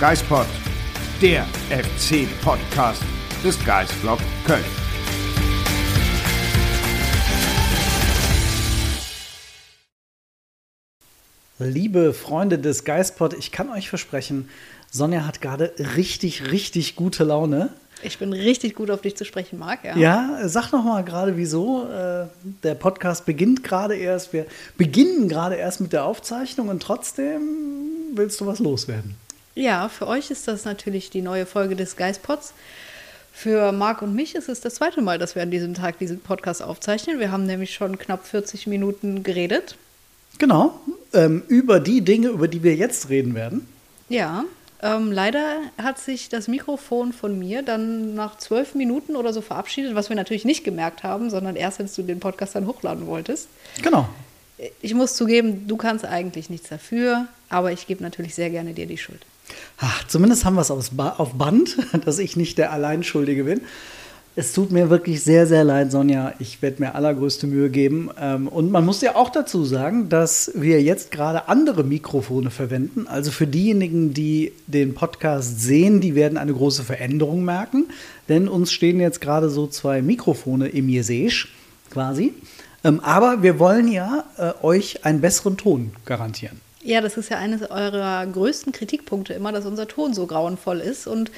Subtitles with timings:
[0.00, 0.46] Geispod,
[1.20, 3.02] der FC-Podcast
[3.44, 4.64] des Geistblog Köln.
[11.58, 14.48] Liebe Freunde des Geistpod, ich kann euch versprechen,
[14.90, 17.68] Sonja hat gerade richtig, richtig gute Laune.
[18.02, 19.84] Ich bin richtig gut auf dich zu sprechen, Marc.
[19.84, 21.84] Ja, Ja, sag noch mal gerade, wieso.
[21.84, 22.24] Äh,
[22.62, 24.32] der Podcast beginnt gerade erst.
[24.32, 24.46] Wir
[24.78, 27.42] beginnen gerade erst mit der Aufzeichnung und trotzdem
[28.14, 29.19] willst du was loswerden.
[29.54, 32.54] Ja, für euch ist das natürlich die neue Folge des Geistpods.
[33.32, 36.20] Für Marc und mich ist es das zweite Mal, dass wir an diesem Tag diesen
[36.20, 37.18] Podcast aufzeichnen.
[37.18, 39.76] Wir haben nämlich schon knapp 40 Minuten geredet.
[40.38, 40.78] Genau,
[41.12, 43.66] ähm, über die Dinge, über die wir jetzt reden werden.
[44.08, 44.44] Ja,
[44.82, 49.94] ähm, leider hat sich das Mikrofon von mir dann nach zwölf Minuten oder so verabschiedet,
[49.94, 53.48] was wir natürlich nicht gemerkt haben, sondern erst, als du den Podcast dann hochladen wolltest.
[53.82, 54.08] Genau.
[54.80, 58.86] Ich muss zugeben, du kannst eigentlich nichts dafür, aber ich gebe natürlich sehr gerne dir
[58.86, 59.24] die Schuld.
[59.78, 63.60] Ach, zumindest haben wir es auf Band, dass ich nicht der Alleinschuldige bin.
[64.36, 66.34] Es tut mir wirklich sehr, sehr leid, Sonja.
[66.38, 68.10] Ich werde mir allergrößte Mühe geben.
[68.18, 73.08] Ähm, Und man muss ja auch dazu sagen, dass wir jetzt gerade andere Mikrofone verwenden.
[73.08, 77.86] Also für diejenigen, die den Podcast sehen, die werden eine große Veränderung merken.
[78.28, 81.48] Denn uns stehen jetzt gerade so zwei Mikrofone im Jesesch
[81.90, 82.32] quasi.
[82.84, 86.60] Ähm, Aber wir wollen ja äh, euch einen besseren Ton garantieren.
[86.82, 91.06] Ja, das ist ja eines eurer größten Kritikpunkte immer, dass unser Ton so grauenvoll ist.
[91.06, 91.30] Und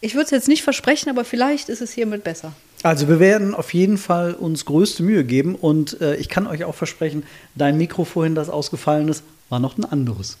[0.00, 2.52] ich würde es jetzt nicht versprechen, aber vielleicht ist es hiermit besser.
[2.82, 6.64] Also wir werden auf jeden Fall uns größte Mühe geben und äh, ich kann euch
[6.64, 7.24] auch versprechen,
[7.54, 10.36] dein Mikro vorhin, das ausgefallen ist, war noch ein anderes.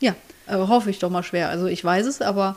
[0.00, 0.14] Ja,
[0.46, 1.48] äh, hoffe ich doch mal schwer.
[1.48, 2.56] Also ich weiß es, aber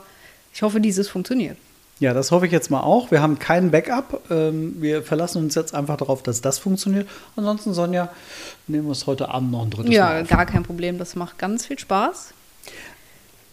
[0.52, 1.56] ich hoffe, dieses funktioniert.
[2.00, 3.10] Ja, das hoffe ich jetzt mal auch.
[3.10, 4.22] Wir haben kein Backup.
[4.30, 7.06] Ähm, wir verlassen uns jetzt einfach darauf, dass das funktioniert.
[7.36, 8.08] Ansonsten, Sonja,
[8.66, 10.28] nehmen wir es heute Abend noch ein drittes Ja, Mal auf.
[10.28, 10.98] gar kein Problem.
[10.98, 12.32] Das macht ganz viel Spaß.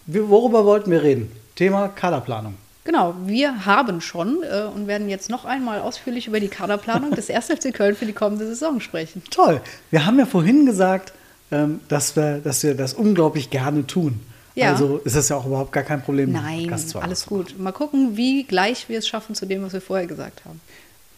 [0.05, 1.29] Wir, worüber wollten wir reden?
[1.55, 2.55] Thema Kaderplanung.
[2.85, 7.29] Genau, wir haben schon äh, und werden jetzt noch einmal ausführlich über die Kaderplanung des
[7.29, 7.47] 1.
[7.47, 9.23] FC Köln für die kommende Saison sprechen.
[9.29, 9.59] Toll.
[9.91, 11.11] Wir haben ja vorhin gesagt,
[11.51, 14.21] ähm, dass, wir, dass wir das unglaublich gerne tun.
[14.57, 14.71] Ja.
[14.71, 16.31] Also ist das ja auch überhaupt gar kein Problem.
[16.31, 17.59] Nein, alles gut.
[17.59, 20.61] Mal gucken, wie gleich wir es schaffen zu dem, was wir vorher gesagt haben.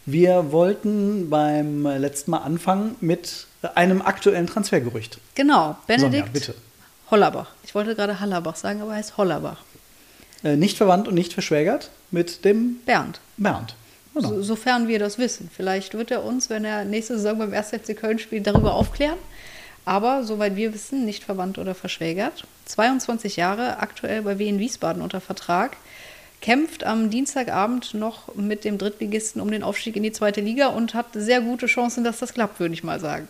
[0.05, 5.19] Wir wollten beim letzten Mal anfangen mit einem aktuellen Transfergerücht.
[5.35, 6.55] Genau, Benedikt Sonja, bitte.
[7.11, 7.51] Hollerbach.
[7.63, 9.61] Ich wollte gerade Hallerbach sagen, aber er heißt Hollerbach.
[10.43, 13.21] Äh, nicht verwandt und nicht verschwägert mit dem Bernd.
[13.37, 13.75] Bernd.
[14.15, 14.29] Genau.
[14.29, 15.49] So, sofern wir das wissen.
[15.55, 17.69] Vielleicht wird er uns, wenn er nächste Saison beim 1.
[17.69, 19.17] FC Köln spielt, darüber aufklären.
[19.89, 22.45] Aber soweit wir wissen, nicht verwandt oder verschwägert.
[22.65, 25.77] 22 Jahre, aktuell bei Wien Wiesbaden unter Vertrag.
[26.41, 30.93] Kämpft am Dienstagabend noch mit dem Drittligisten um den Aufstieg in die zweite Liga und
[30.93, 33.27] hat sehr gute Chancen, dass das klappt, würde ich mal sagen.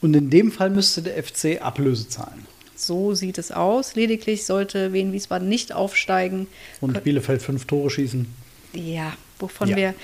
[0.00, 2.44] Und in dem Fall müsste der FC Ablöse zahlen.
[2.74, 3.94] So sieht es aus.
[3.94, 6.48] Lediglich sollte Wien Wiesbaden nicht aufsteigen.
[6.80, 8.26] Und Bielefeld fünf Tore schießen.
[8.72, 9.76] Ja, wovon Ja.
[9.76, 9.94] wir,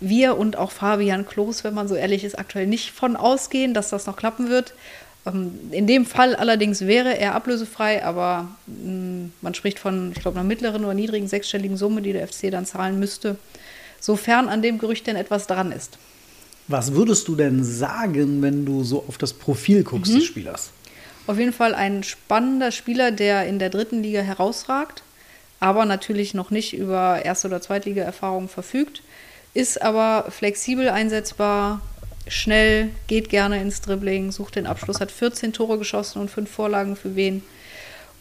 [0.00, 3.90] wir und auch Fabian Klos, wenn man so ehrlich ist, aktuell nicht von ausgehen, dass
[3.90, 4.72] das noch klappen wird.
[5.26, 10.38] Ähm, In dem Fall allerdings wäre er ablösefrei, aber mh, man spricht von, ich glaube,
[10.38, 13.36] einer mittleren oder niedrigen sechsstelligen Summe, die der FC dann zahlen müsste,
[14.00, 15.98] sofern an dem Gerücht denn etwas dran ist.
[16.68, 20.16] Was würdest du denn sagen, wenn du so auf das Profil guckst Mhm.
[20.16, 20.70] des Spielers?
[21.28, 25.02] Auf jeden Fall ein spannender Spieler, der in der dritten Liga herausragt,
[25.58, 29.02] aber natürlich noch nicht über Erste- oder Zweitliga-Erfahrung verfügt,
[29.54, 31.80] ist aber flexibel einsetzbar,
[32.28, 36.96] schnell, geht gerne ins Dribbling, sucht den Abschluss, hat 14 Tore geschossen und 5 Vorlagen
[36.96, 37.42] für wen.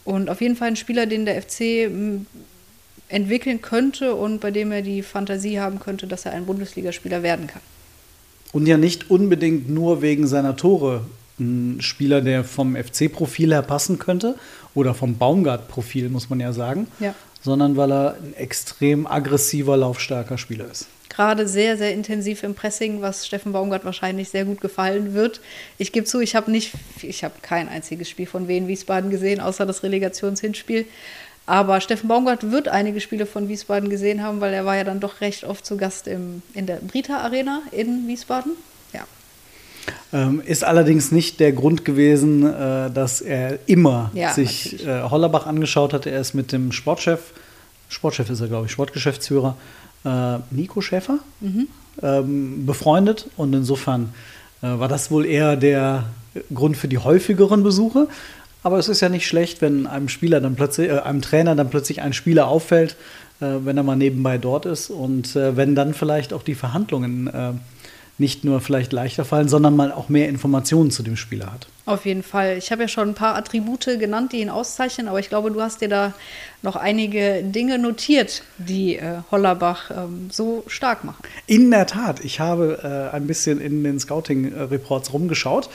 [0.03, 2.27] Und auf jeden Fall ein Spieler, den der FC m,
[3.09, 7.47] entwickeln könnte und bei dem er die Fantasie haben könnte, dass er ein Bundesligaspieler werden
[7.47, 7.61] kann.
[8.51, 11.01] Und ja nicht unbedingt nur wegen seiner Tore
[11.39, 14.35] ein Spieler, der vom FC-Profil her passen könnte
[14.73, 17.13] oder vom Baumgart-Profil, muss man ja sagen, Ja.
[17.41, 20.87] sondern weil er ein extrem aggressiver, laufstarker Spieler ist.
[21.15, 25.41] Gerade sehr, sehr intensiv im Pressing, was Steffen Baumgart wahrscheinlich sehr gut gefallen wird.
[25.77, 29.39] Ich gebe zu, ich habe nicht, ich habe kein einziges Spiel von Wien Wiesbaden gesehen,
[29.39, 30.85] außer das Relegationshinspiel.
[31.45, 34.99] Aber Steffen Baumgart wird einige Spiele von Wiesbaden gesehen haben, weil er war ja dann
[34.99, 38.53] doch recht oft zu Gast im, in der Brita Arena in Wiesbaden.
[40.13, 45.45] Ähm, ist allerdings nicht der Grund gewesen, äh, dass er immer Ja, sich äh, Hollerbach
[45.45, 46.05] angeschaut hat.
[46.05, 47.33] Er ist mit dem Sportchef,
[47.89, 49.57] Sportchef ist er, glaube ich, Sportgeschäftsführer,
[50.05, 51.19] äh, Nico Schäfer,
[52.01, 53.29] ähm, befreundet.
[53.37, 54.13] Und insofern
[54.61, 56.05] äh, war das wohl eher der
[56.53, 58.07] Grund für die häufigeren Besuche.
[58.63, 61.69] Aber es ist ja nicht schlecht, wenn einem Spieler dann plötzlich, äh, einem Trainer dann
[61.69, 62.95] plötzlich ein Spieler auffällt,
[63.39, 67.27] äh, wenn er mal nebenbei dort ist und äh, wenn dann vielleicht auch die Verhandlungen
[67.27, 67.51] äh,
[68.17, 71.67] nicht nur vielleicht leichter fallen, sondern man auch mehr Informationen zu dem Spieler hat.
[71.85, 72.57] Auf jeden Fall.
[72.57, 75.61] Ich habe ja schon ein paar Attribute genannt, die ihn auszeichnen, aber ich glaube, du
[75.61, 76.13] hast dir da
[76.63, 81.21] noch einige Dinge notiert, die äh, Hollerbach ähm, so stark machen.
[81.45, 82.79] In der Tat, ich habe
[83.11, 85.69] äh, ein bisschen in den Scouting-Reports rumgeschaut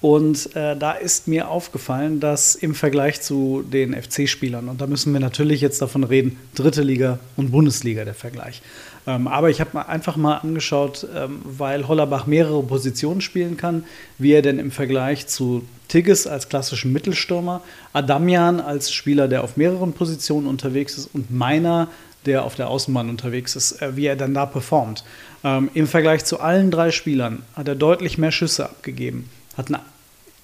[0.00, 5.12] und äh, da ist mir aufgefallen, dass im Vergleich zu den FC-Spielern, und da müssen
[5.12, 8.62] wir natürlich jetzt davon reden, dritte Liga und Bundesliga der Vergleich.
[9.06, 13.84] Ähm, aber ich habe einfach mal angeschaut, ähm, weil Hollerbach mehrere Positionen spielen kann,
[14.18, 17.62] wie er denn im Vergleich zu Tigges als klassischen Mittelstürmer,
[17.92, 21.88] Adamian als Spieler, der auf mehreren Positionen unterwegs ist und Meiner,
[22.24, 25.04] der auf der Außenbahn unterwegs ist, äh, wie er dann da performt.
[25.44, 29.80] Ähm, Im Vergleich zu allen drei Spielern hat er deutlich mehr Schüsse abgegeben, hat eine,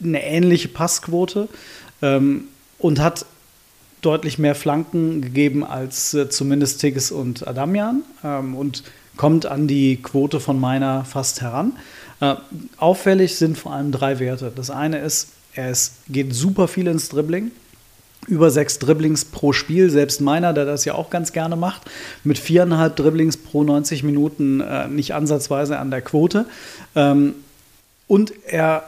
[0.02, 1.48] eine ähnliche Passquote
[2.78, 3.24] und hat
[4.02, 8.82] deutlich mehr Flanken gegeben als äh, zumindest Tigges und Adamian ähm, und
[9.16, 11.72] kommt an die Quote von meiner fast heran.
[12.20, 12.34] Äh,
[12.76, 14.52] auffällig sind vor allem drei Werte.
[14.54, 17.52] Das eine ist, er ist, geht super viel ins Dribbling.
[18.28, 21.82] Über sechs Dribblings pro Spiel, selbst meiner, der das ja auch ganz gerne macht,
[22.22, 26.46] mit viereinhalb Dribblings pro 90 Minuten äh, nicht ansatzweise an der Quote.
[26.94, 27.34] Ähm,
[28.06, 28.84] und er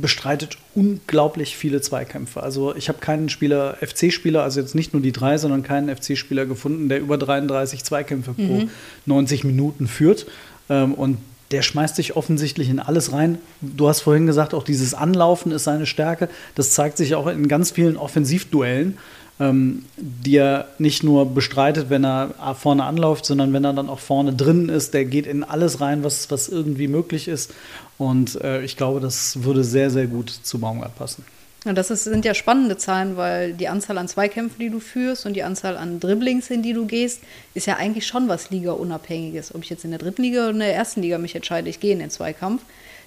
[0.00, 2.42] bestreitet unglaublich viele Zweikämpfe.
[2.42, 6.46] Also ich habe keinen Spieler, FC-Spieler, also jetzt nicht nur die drei, sondern keinen FC-Spieler
[6.46, 8.68] gefunden, der über 33 Zweikämpfe pro
[9.06, 10.26] 90 Minuten führt.
[10.70, 11.18] Ähm, und
[11.50, 13.38] der schmeißt sich offensichtlich in alles rein.
[13.60, 16.28] Du hast vorhin gesagt, auch dieses Anlaufen ist seine Stärke.
[16.54, 18.98] Das zeigt sich auch in ganz vielen Offensivduellen,
[19.40, 24.00] ähm, die er nicht nur bestreitet, wenn er vorne anläuft, sondern wenn er dann auch
[24.00, 24.92] vorne drin ist.
[24.92, 27.54] Der geht in alles rein, was, was irgendwie möglich ist.
[27.98, 31.24] Und äh, ich glaube, das würde sehr, sehr gut zu Baumgart passen.
[31.64, 35.26] Und das ist, sind ja spannende Zahlen, weil die Anzahl an Zweikämpfen, die du führst
[35.26, 37.20] und die Anzahl an Dribblings, in die du gehst,
[37.54, 39.54] ist ja eigentlich schon was Liga-Unabhängiges.
[39.54, 41.80] Ob ich jetzt in der dritten Liga oder in der ersten Liga mich entscheide, ich
[41.80, 42.62] gehe in den Zweikampf.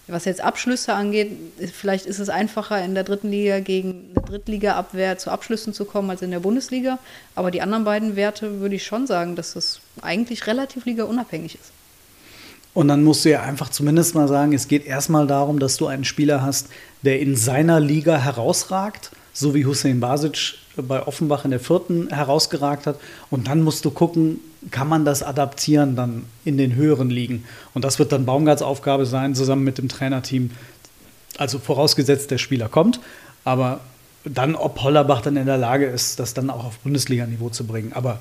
[0.08, 1.32] Was jetzt Abschlüsse angeht,
[1.74, 6.10] vielleicht ist es einfacher, in der dritten Liga gegen eine Drittliga-Abwehr zu Abschlüssen zu kommen
[6.10, 7.00] als in der Bundesliga.
[7.36, 11.72] Aber die anderen beiden Werte würde ich schon sagen, dass das eigentlich relativ liga-unabhängig ist.
[12.74, 15.88] Und dann musst du ja einfach zumindest mal sagen, es geht erstmal darum, dass du
[15.88, 16.68] einen Spieler hast,
[17.02, 22.88] der in seiner Liga herausragt, so wie Hussein Basic bei Offenbach in der vierten herausgeragt
[22.88, 22.98] hat.
[23.30, 24.40] Und dann musst du gucken,
[24.70, 27.44] kann man das adaptieren dann in den höheren Ligen.
[27.74, 30.52] Und das wird dann Baumgarts Aufgabe sein, zusammen mit dem Trainerteam.
[31.38, 33.00] Also vorausgesetzt, der Spieler kommt.
[33.44, 33.82] Aber
[34.24, 37.92] dann, ob Hollerbach dann in der Lage ist, das dann auch auf Bundesliga-Niveau zu bringen.
[37.94, 38.20] Aber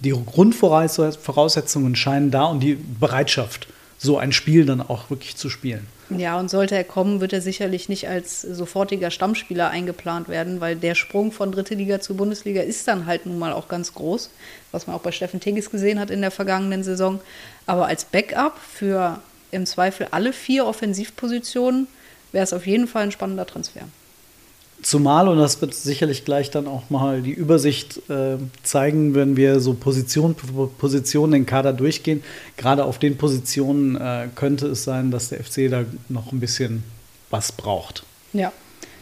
[0.00, 3.68] die Grundvoraussetzungen scheinen da und die Bereitschaft,
[3.98, 5.86] so ein Spiel dann auch wirklich zu spielen.
[6.10, 10.76] Ja, und sollte er kommen, wird er sicherlich nicht als sofortiger Stammspieler eingeplant werden, weil
[10.76, 14.28] der Sprung von dritte Liga zu Bundesliga ist dann halt nun mal auch ganz groß,
[14.70, 17.20] was man auch bei Steffen Tigges gesehen hat in der vergangenen Saison.
[17.64, 19.20] Aber als Backup für
[19.50, 21.86] im Zweifel alle vier Offensivpositionen
[22.32, 23.82] wäre es auf jeden Fall ein spannender Transfer.
[24.84, 29.60] Zumal, und das wird sicherlich gleich dann auch mal die Übersicht äh, zeigen, wenn wir
[29.60, 32.22] so Position für Position den Kader durchgehen.
[32.58, 36.84] Gerade auf den Positionen äh, könnte es sein, dass der FC da noch ein bisschen
[37.30, 38.04] was braucht.
[38.34, 38.52] Ja.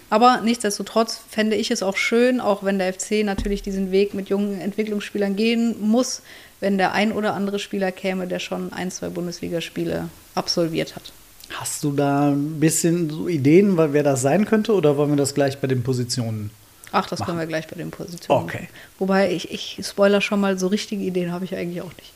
[0.08, 4.28] Aber nichtsdestotrotz fände ich es auch schön, auch wenn der FC natürlich diesen Weg mit
[4.28, 6.22] jungen Entwicklungsspielern gehen muss,
[6.60, 11.12] wenn der ein oder andere Spieler käme, der schon ein, zwei Bundesligaspiele absolviert hat.
[11.54, 15.34] Hast du da ein bisschen so Ideen, wer das sein könnte, oder wollen wir das
[15.34, 16.50] gleich bei den Positionen?
[16.92, 17.28] Ach, das machen?
[17.28, 18.44] können wir gleich bei den Positionen.
[18.44, 18.68] Okay.
[18.98, 22.12] Wobei ich, ich spoiler schon mal, so richtige Ideen habe ich eigentlich auch nicht.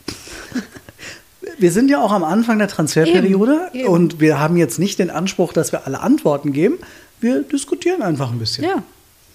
[1.59, 3.88] Wir sind ja auch am Anfang der Transferperiode Eben, eben.
[3.88, 6.76] und wir haben jetzt nicht den Anspruch, dass wir alle Antworten geben.
[7.21, 8.64] Wir diskutieren einfach ein bisschen.
[8.64, 8.83] Ja.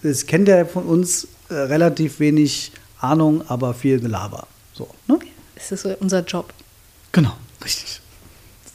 [0.04, 4.46] Es kennt ja von uns äh, relativ wenig Ahnung, aber viel Gelaber.
[4.72, 5.18] So, ne?
[5.56, 6.52] Es ist unser Job.
[7.12, 7.32] Genau,
[7.64, 8.00] richtig.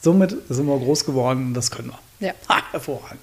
[0.00, 2.28] Somit sind wir groß geworden und das können wir.
[2.28, 2.34] Ja.
[2.48, 3.20] Ha, hervorragend.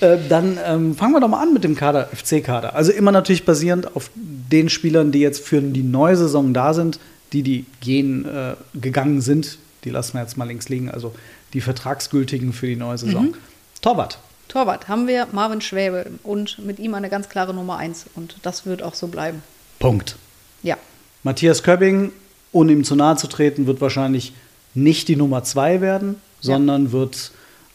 [0.00, 2.74] Äh, dann ähm, fangen wir doch mal an mit dem Kader, FC-Kader.
[2.74, 6.98] Also immer natürlich basierend auf den Spielern, die jetzt für die neue Saison da sind,
[7.32, 9.58] die, die gehen, äh, gegangen sind.
[9.84, 10.90] Die lassen wir jetzt mal links liegen.
[10.90, 11.14] Also
[11.52, 13.26] die Vertragsgültigen für die neue Saison.
[13.26, 13.34] Mhm.
[13.80, 14.18] Torwart.
[14.48, 18.66] Torwart haben wir Marvin Schwäbe und mit ihm eine ganz klare Nummer eins und das
[18.66, 19.42] wird auch so bleiben.
[19.78, 20.16] Punkt.
[20.62, 20.76] Ja.
[21.22, 22.12] Matthias Köpping,
[22.52, 24.34] ohne ihm zu nahe zu treten, wird wahrscheinlich
[24.74, 27.32] nicht die Nummer zwei werden, sondern wird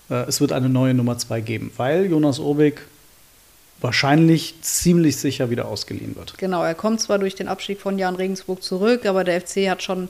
[0.09, 2.81] äh, es wird eine neue Nummer 2 geben, weil Jonas Obig
[3.79, 6.37] wahrscheinlich ziemlich sicher wieder ausgeliehen wird.
[6.37, 9.83] Genau, er kommt zwar durch den Abstieg von Jan Regensburg zurück, aber der FC hat
[9.83, 10.09] schon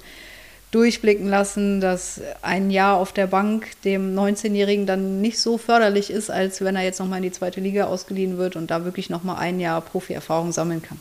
[0.71, 6.29] durchblicken lassen, dass ein Jahr auf der Bank dem 19-Jährigen dann nicht so förderlich ist,
[6.29, 9.37] als wenn er jetzt nochmal in die zweite Liga ausgeliehen wird und da wirklich nochmal
[9.37, 10.99] ein Jahr Profi-Erfahrung sammeln kann.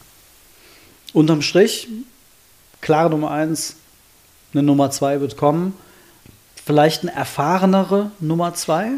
[1.12, 1.88] Unterm Strich,
[2.80, 3.76] klare Nummer 1,
[4.56, 5.74] eine Nummer 2 wird kommen.
[6.64, 8.92] Vielleicht eine erfahrenere Nummer 2?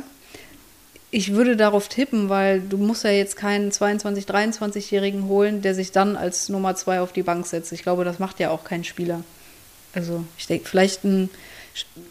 [1.11, 5.91] Ich würde darauf tippen, weil du musst ja jetzt keinen 22-, 23-Jährigen holen, der sich
[5.91, 7.73] dann als Nummer 2 auf die Bank setzt.
[7.73, 9.23] Ich glaube, das macht ja auch kein Spieler.
[9.95, 11.31] Also ich denke, vielleicht ein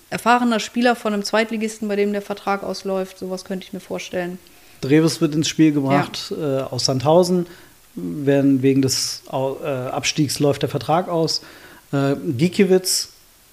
[0.09, 4.39] erfahrener Spieler von einem Zweitligisten, bei dem der Vertrag ausläuft, sowas könnte ich mir vorstellen.
[4.81, 6.59] Dreves wird ins Spiel gebracht ja.
[6.59, 7.47] äh, aus Sandhausen.
[7.95, 11.41] Werden, wegen des äh, Abstiegs läuft der Vertrag aus.
[11.91, 13.09] Äh, Gikiewicz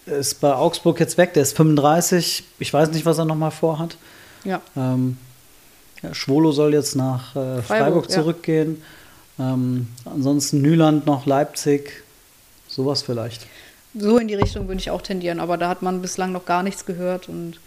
[0.06, 2.44] ist bei Augsburg jetzt weg, der ist 35.
[2.58, 3.96] Ich weiß nicht, was er nochmal vorhat.
[4.44, 4.60] Ja.
[4.76, 5.16] Ähm,
[6.02, 8.82] ja, Schwolo soll jetzt nach äh, Freiburg, Freiburg, zurückgehen.
[9.38, 9.54] Ja.
[9.54, 12.02] Ähm, ansonsten Nyland noch Leipzig.
[12.68, 13.46] Sowas vielleicht.
[13.96, 16.62] So in die Richtung würde ich auch tendieren, aber da hat man bislang noch gar
[16.62, 17.60] nichts gehört und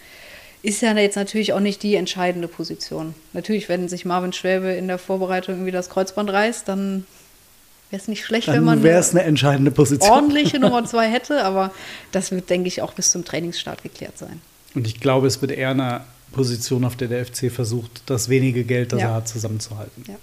[0.62, 3.16] ist ja jetzt natürlich auch nicht die entscheidende Position.
[3.32, 7.06] Natürlich, wenn sich Marvin Schwäbe in der Vorbereitung irgendwie das Kreuzband reißt, dann
[7.90, 10.12] wäre es nicht schlecht, dann wenn man eine, eine entscheidende Position.
[10.12, 11.72] ordentliche Nummer zwei hätte, aber
[12.12, 14.42] das wird, denke ich, auch bis zum Trainingsstart geklärt sein.
[14.76, 16.02] Und ich glaube, es wird eher eine
[16.32, 19.08] Position, auf der der FC versucht, das wenige Geld, das ja.
[19.08, 20.04] er hat, zusammenzuhalten.
[20.08, 20.16] Ja.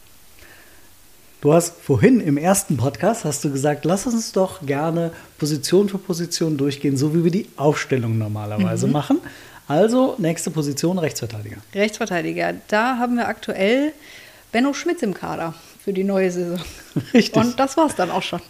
[1.40, 5.98] Du hast vorhin im ersten Podcast hast du gesagt, lass uns doch gerne Position für
[5.98, 8.92] Position durchgehen, so wie wir die Aufstellung normalerweise mhm.
[8.94, 9.18] machen.
[9.68, 11.56] Also nächste Position Rechtsverteidiger.
[11.74, 12.54] Rechtsverteidiger.
[12.68, 13.92] Da haben wir aktuell
[14.52, 16.58] Benno Schmitz im Kader für die neue Saison.
[17.14, 17.36] Richtig.
[17.42, 18.40] Und das war es dann auch schon.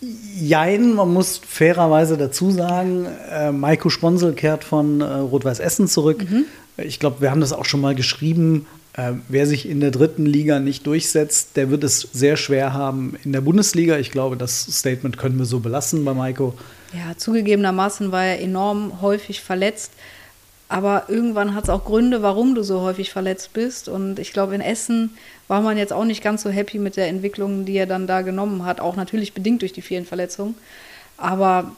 [0.00, 6.28] Jein, man muss fairerweise dazu sagen, äh, Maiko Sponsel kehrt von äh, Rot-Weiß Essen zurück.
[6.28, 6.46] Mhm.
[6.76, 8.66] Ich glaube, wir haben das auch schon mal geschrieben.
[8.94, 13.14] Äh, wer sich in der dritten Liga nicht durchsetzt, der wird es sehr schwer haben
[13.24, 13.96] in der Bundesliga.
[13.98, 16.54] Ich glaube, das Statement können wir so belassen bei Maiko.
[16.92, 19.92] Ja, zugegebenermaßen war er enorm häufig verletzt.
[20.72, 23.90] Aber irgendwann hat es auch Gründe, warum du so häufig verletzt bist.
[23.90, 25.10] Und ich glaube, in Essen
[25.46, 28.22] war man jetzt auch nicht ganz so happy mit der Entwicklung, die er dann da
[28.22, 28.80] genommen hat.
[28.80, 30.54] Auch natürlich bedingt durch die vielen Verletzungen.
[31.18, 31.72] Aber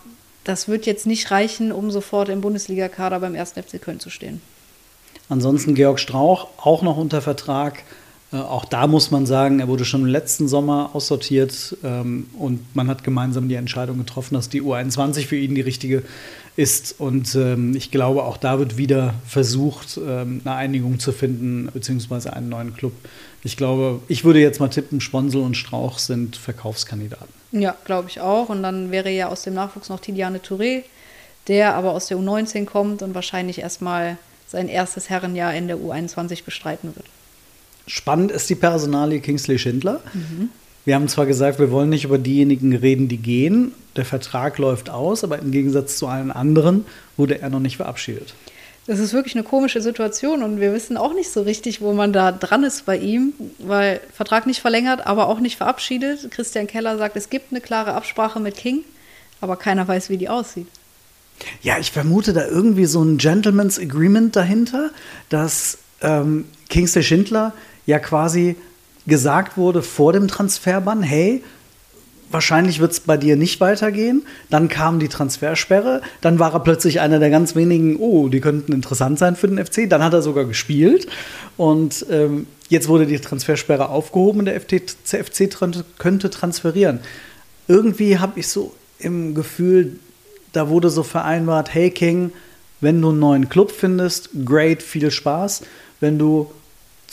[0.45, 3.55] das wird jetzt nicht reichen, um sofort im Bundesligakader beim 1.
[3.55, 4.41] FC Köln zu stehen.
[5.29, 7.83] Ansonsten Georg Strauch auch noch unter Vertrag.
[8.33, 12.77] Äh, auch da muss man sagen, er wurde schon im letzten Sommer aussortiert ähm, und
[12.77, 16.05] man hat gemeinsam die Entscheidung getroffen, dass die U21 für ihn die richtige
[16.57, 16.95] ist.
[16.99, 22.33] Und ähm, ich glaube, auch da wird wieder versucht, ähm, eine Einigung zu finden, beziehungsweise
[22.33, 22.93] einen neuen Club.
[23.43, 27.29] Ich glaube, ich würde jetzt mal tippen, Sponsel und Strauch sind Verkaufskandidaten.
[27.53, 28.49] Ja, glaube ich auch.
[28.49, 30.83] Und dann wäre ja aus dem Nachwuchs noch Tidiane Touré,
[31.49, 36.45] der aber aus der U19 kommt und wahrscheinlich erstmal sein erstes Herrenjahr in der U21
[36.45, 37.07] bestreiten wird.
[37.87, 40.01] Spannend ist die Personalie Kingsley Schindler.
[40.15, 40.51] Mhm.
[40.85, 43.73] Wir haben zwar gesagt, wir wollen nicht über diejenigen reden, die gehen.
[43.97, 46.85] Der Vertrag läuft aus, aber im Gegensatz zu allen anderen
[47.17, 48.35] wurde er noch nicht verabschiedet.
[48.87, 52.13] Das ist wirklich eine komische Situation und wir wissen auch nicht so richtig, wo man
[52.13, 56.31] da dran ist bei ihm, weil Vertrag nicht verlängert, aber auch nicht verabschiedet.
[56.31, 58.81] Christian Keller sagt, es gibt eine klare Absprache mit King,
[59.41, 60.67] aber keiner weiß, wie die aussieht.
[61.63, 64.91] Ja, ich vermute da irgendwie so ein Gentleman's Agreement dahinter,
[65.31, 67.55] dass ähm, Kingsley Schindler
[67.87, 68.57] ja quasi
[69.07, 71.43] gesagt wurde vor dem Transferbann, hey,
[72.31, 74.27] wahrscheinlich wird es bei dir nicht weitergehen.
[74.51, 78.73] Dann kam die Transfersperre, dann war er plötzlich einer der ganz wenigen, oh, die könnten
[78.73, 79.89] interessant sein für den FC.
[79.89, 81.07] Dann hat er sogar gespielt
[81.57, 85.51] und ähm, jetzt wurde die Transfersperre aufgehoben und der FC
[85.99, 87.01] könnte transferieren.
[87.69, 89.97] Irgendwie habe ich so im Gefühl,
[90.53, 92.33] da wurde so vereinbart, hey King,
[92.81, 95.63] wenn du einen neuen Club findest, great, viel Spaß.
[96.01, 96.51] Wenn du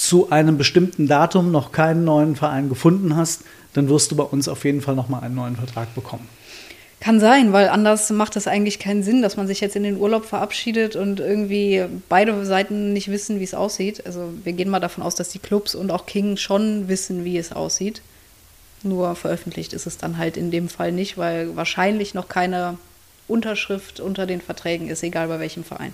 [0.02, 3.44] zu einem bestimmten Datum noch keinen neuen Verein gefunden hast,
[3.74, 6.28] dann wirst du bei uns auf jeden Fall nochmal einen neuen Vertrag bekommen.
[7.00, 9.98] Kann sein, weil anders macht es eigentlich keinen Sinn, dass man sich jetzt in den
[9.98, 14.06] Urlaub verabschiedet und irgendwie beide Seiten nicht wissen, wie es aussieht.
[14.06, 17.38] Also wir gehen mal davon aus, dass die Clubs und auch King schon wissen, wie
[17.38, 18.02] es aussieht.
[18.82, 22.78] Nur veröffentlicht ist es dann halt in dem Fall nicht, weil wahrscheinlich noch keine
[23.28, 25.94] Unterschrift unter den Verträgen ist, egal bei welchem Verein.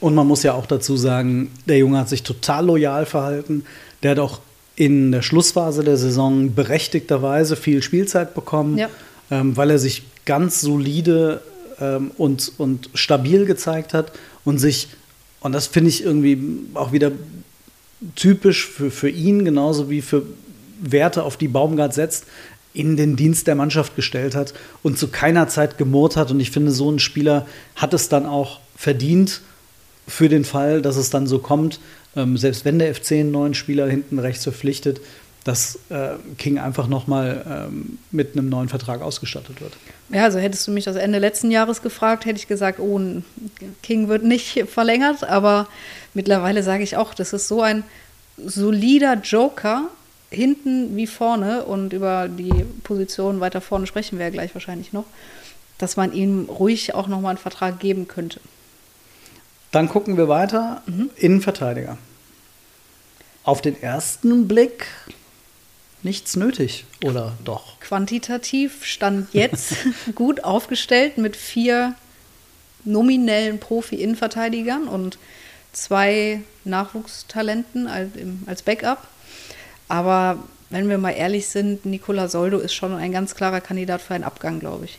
[0.00, 3.64] Und man muss ja auch dazu sagen, der Junge hat sich total loyal verhalten.
[4.02, 4.40] Der hat auch
[4.76, 8.88] in der Schlussphase der Saison berechtigterweise viel Spielzeit bekommen, ja.
[9.30, 11.40] ähm, weil er sich ganz solide
[11.80, 14.12] ähm, und, und stabil gezeigt hat
[14.44, 14.88] und sich,
[15.40, 16.38] und das finde ich irgendwie
[16.74, 17.12] auch wieder
[18.14, 20.24] typisch für, für ihn, genauso wie für
[20.78, 22.26] Werte, auf die Baumgart setzt,
[22.74, 26.30] in den Dienst der Mannschaft gestellt hat und zu keiner Zeit gemurrt hat.
[26.30, 29.40] Und ich finde, so ein Spieler hat es dann auch verdient,
[30.06, 31.80] für den Fall, dass es dann so kommt,
[32.14, 35.00] ähm, selbst wenn der FC einen neuen Spieler hinten rechts verpflichtet,
[35.46, 39.74] dass äh, King einfach nochmal ähm, mit einem neuen Vertrag ausgestattet wird.
[40.10, 43.00] Ja, also hättest du mich das Ende letzten Jahres gefragt, hätte ich gesagt, oh,
[43.82, 45.68] King wird nicht verlängert, aber
[46.14, 47.84] mittlerweile sage ich auch, das ist so ein
[48.44, 49.88] solider Joker,
[50.30, 55.04] hinten wie vorne, und über die Position weiter vorne sprechen wir ja gleich wahrscheinlich noch,
[55.78, 58.40] dass man ihm ruhig auch nochmal einen Vertrag geben könnte.
[59.76, 60.80] Dann gucken wir weiter.
[60.86, 61.10] Mhm.
[61.16, 61.98] Innenverteidiger.
[63.44, 64.86] Auf den ersten Blick
[66.02, 67.78] nichts nötig, oder doch?
[67.80, 69.74] Quantitativ stand jetzt
[70.14, 71.94] gut aufgestellt mit vier
[72.84, 75.18] nominellen Profi-Innenverteidigern und
[75.74, 77.86] zwei Nachwuchstalenten
[78.46, 79.06] als Backup.
[79.88, 80.38] Aber
[80.70, 84.24] wenn wir mal ehrlich sind, Nicola Soldo ist schon ein ganz klarer Kandidat für einen
[84.24, 84.98] Abgang, glaube ich.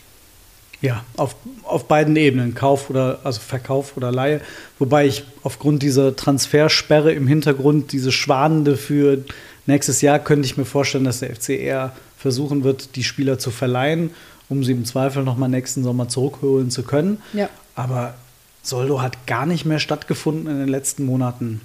[0.82, 4.42] Ja, auf, auf beiden Ebenen, Kauf oder also Verkauf oder Leihe.
[4.78, 9.24] Wobei ich aufgrund dieser Transfersperre im Hintergrund, diese Schwanende für
[9.66, 13.50] nächstes Jahr, könnte ich mir vorstellen, dass der FC eher versuchen wird, die Spieler zu
[13.50, 14.12] verleihen,
[14.50, 17.22] um sie im Zweifel nochmal nächsten Sommer zurückholen zu können.
[17.34, 17.50] Ja.
[17.76, 18.14] Aber
[18.62, 21.62] Soldo hat gar nicht mehr stattgefunden in den letzten Monaten.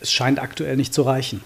[0.00, 1.42] Es scheint aktuell nicht zu reichen.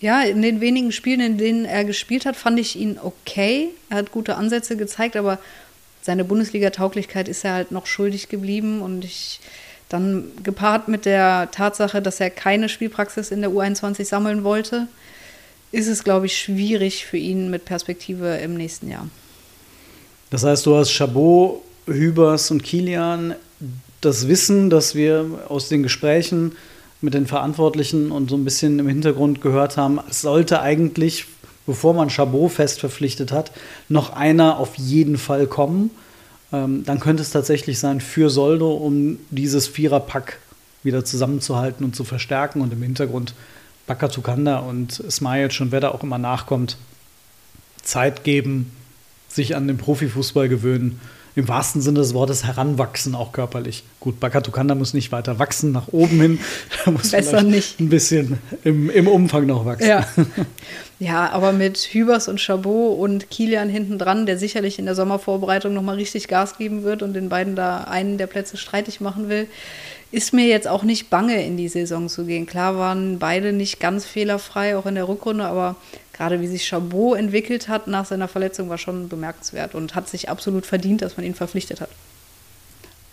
[0.00, 3.68] Ja, in den wenigen Spielen, in denen er gespielt hat, fand ich ihn okay.
[3.88, 5.38] Er hat gute Ansätze gezeigt, aber
[6.06, 8.80] seine Bundesliga-Tauglichkeit ist er halt noch schuldig geblieben.
[8.80, 9.40] Und ich
[9.88, 14.88] dann gepaart mit der Tatsache, dass er keine Spielpraxis in der U21 sammeln wollte,
[15.72, 19.08] ist es, glaube ich, schwierig für ihn mit Perspektive im nächsten Jahr.
[20.30, 23.34] Das heißt, du hast Chabot, Hübers und Kilian
[24.00, 26.52] das Wissen, das wir aus den Gesprächen
[27.00, 31.26] mit den Verantwortlichen und so ein bisschen im Hintergrund gehört haben, es sollte eigentlich,
[31.66, 33.52] bevor man Chabot fest verpflichtet hat,
[33.88, 35.90] noch einer auf jeden Fall kommen.
[36.52, 40.38] Ähm, dann könnte es tatsächlich sein für Soldo, um dieses Viererpack
[40.82, 43.34] wieder zusammenzuhalten und zu verstärken und im Hintergrund
[43.86, 46.76] Bakatukanda und Smajic und wer da auch immer nachkommt,
[47.82, 48.72] Zeit geben,
[49.28, 51.00] sich an den Profifußball gewöhnen
[51.36, 53.84] im wahrsten Sinne des Wortes heranwachsen, auch körperlich.
[54.00, 56.38] Gut, Bakatukanda muss nicht weiter wachsen nach oben hin.
[56.86, 57.78] Er muss Besser nicht.
[57.78, 59.86] Ein bisschen im, im Umfang noch wachsen.
[59.86, 60.06] Ja.
[60.98, 65.74] ja, aber mit Hübers und Chabot und Kilian hinten dran, der sicherlich in der Sommervorbereitung
[65.74, 69.46] nochmal richtig Gas geben wird und den beiden da einen der Plätze streitig machen will,
[70.10, 72.46] ist mir jetzt auch nicht bange, in die Saison zu gehen.
[72.46, 75.76] Klar waren beide nicht ganz fehlerfrei, auch in der Rückrunde, aber
[76.14, 80.30] gerade wie sich Chabot entwickelt hat nach seiner Verletzung, war schon bemerkenswert und hat sich
[80.30, 81.90] absolut verdient, dass man ihn verpflichtet hat.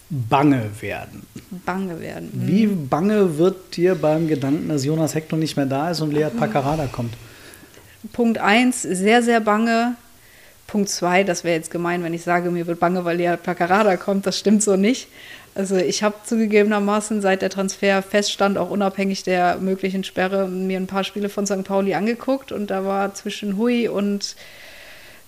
[0.10, 1.26] Bange werden.
[1.66, 2.32] Bange werden.
[2.34, 2.48] Mhm.
[2.48, 6.28] Wie bange wird dir beim Gedanken, dass Jonas Hector nicht mehr da ist und Lea
[6.38, 7.16] Paccarada kommt?
[8.12, 9.96] Punkt 1, sehr, sehr bange.
[10.68, 13.96] Punkt 2, das wäre jetzt gemein, wenn ich sage, mir wird bange, weil Lea Paccarada
[13.98, 14.26] kommt.
[14.26, 15.08] Das stimmt so nicht.
[15.56, 20.88] Also ich habe zugegebenermaßen seit der Transfer feststand, auch unabhängig der möglichen Sperre, mir ein
[20.88, 21.64] paar Spiele von St.
[21.64, 24.36] Pauli angeguckt und da war zwischen Hui und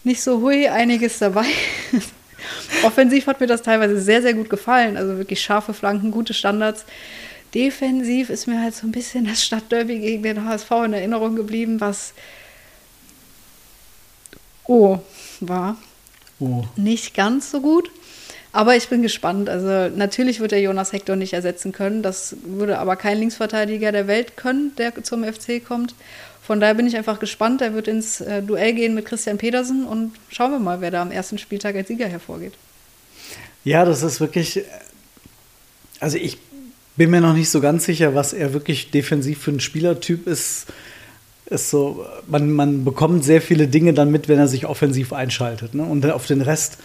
[0.04, 1.46] nicht so Hui einiges dabei.
[2.84, 4.98] Offensiv hat mir das teilweise sehr, sehr gut gefallen.
[4.98, 6.86] Also wirklich scharfe Flanken, gute Standards.
[7.54, 11.80] Defensiv ist mir halt so ein bisschen das Stadtderby gegen den HSV in Erinnerung geblieben,
[11.80, 12.14] was
[14.68, 15.00] oh
[15.40, 15.78] war.
[16.40, 16.64] Oh.
[16.76, 17.90] Nicht ganz so gut.
[18.52, 19.50] Aber ich bin gespannt.
[19.50, 22.02] Also natürlich wird er Jonas Hector nicht ersetzen können.
[22.02, 25.94] Das würde aber kein Linksverteidiger der Welt können, der zum FC kommt.
[26.42, 27.62] Von daher bin ich einfach gespannt.
[27.62, 31.02] Er wird ins äh, Duell gehen mit Christian Pedersen und schauen wir mal, wer da
[31.02, 32.54] am ersten Spieltag als Sieger hervorgeht.
[33.64, 34.64] Ja, das ist wirklich.
[36.00, 36.38] Also ich
[36.96, 40.68] bin mir noch nicht so ganz sicher, was er wirklich defensiv für ein Spielertyp ist.
[41.48, 45.76] Ist so, man, man bekommt sehr viele Dinge dann mit, wenn er sich offensiv einschaltet.
[45.76, 45.84] Ne?
[45.84, 46.80] Und auf den Rest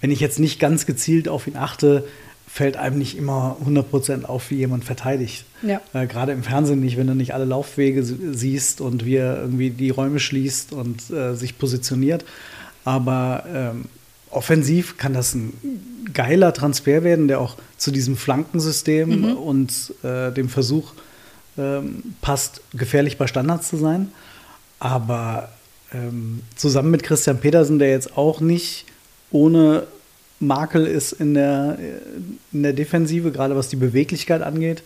[0.00, 2.04] wenn ich jetzt nicht ganz gezielt auf ihn achte,
[2.46, 5.44] fällt einem nicht immer 100% auf, wie jemand verteidigt.
[5.62, 5.80] Ja.
[5.92, 9.70] Äh, Gerade im Fernsehen nicht, wenn du nicht alle Laufwege siehst und wie er irgendwie
[9.70, 12.24] die Räume schließt und äh, sich positioniert.
[12.84, 13.86] Aber ähm,
[14.30, 15.52] offensiv kann das ein
[16.14, 19.32] geiler Transfer werden, der auch zu diesem Flankensystem mhm.
[19.36, 20.92] und äh, dem Versuch
[21.58, 24.12] ähm, passt, gefährlich bei Standards zu sein.
[24.78, 25.50] Aber
[25.92, 28.86] ähm, zusammen mit Christian Petersen, der jetzt auch nicht
[29.30, 29.86] ohne
[30.38, 31.78] Makel ist in der,
[32.52, 34.82] in der Defensive, gerade was die Beweglichkeit angeht.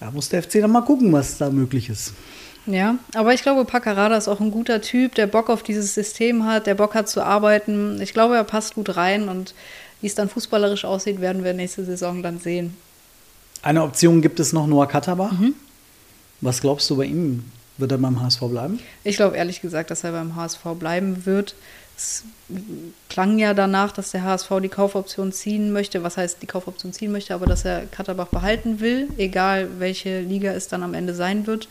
[0.00, 2.12] Da muss der FC dann mal gucken, was da möglich ist.
[2.66, 6.46] Ja, aber ich glaube, Paccarada ist auch ein guter Typ, der Bock auf dieses System
[6.46, 8.00] hat, der Bock hat zu arbeiten.
[8.00, 9.54] Ich glaube, er passt gut rein und
[10.00, 12.76] wie es dann fußballerisch aussieht, werden wir nächste Saison dann sehen.
[13.64, 15.32] Eine Option gibt es noch, Noah Kataba.
[15.32, 15.54] Mhm.
[16.42, 17.44] Was glaubst du bei ihm?
[17.78, 18.78] Wird er beim HSV bleiben?
[19.04, 21.54] Ich glaube ehrlich gesagt, dass er beim HSV bleiben wird.
[21.96, 22.24] Es
[23.08, 26.02] klang ja danach, dass der HSV die Kaufoption ziehen möchte.
[26.02, 30.52] Was heißt die Kaufoption ziehen möchte, aber dass er Katterbach behalten will, egal welche Liga
[30.52, 31.68] es dann am Ende sein wird.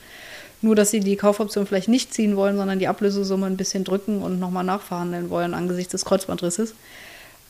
[0.63, 4.23] Nur, dass sie die Kaufoption vielleicht nicht ziehen wollen, sondern die Ablösesumme ein bisschen drücken
[4.23, 6.73] und nochmal nachverhandeln wollen angesichts des Kreuzbandrisses.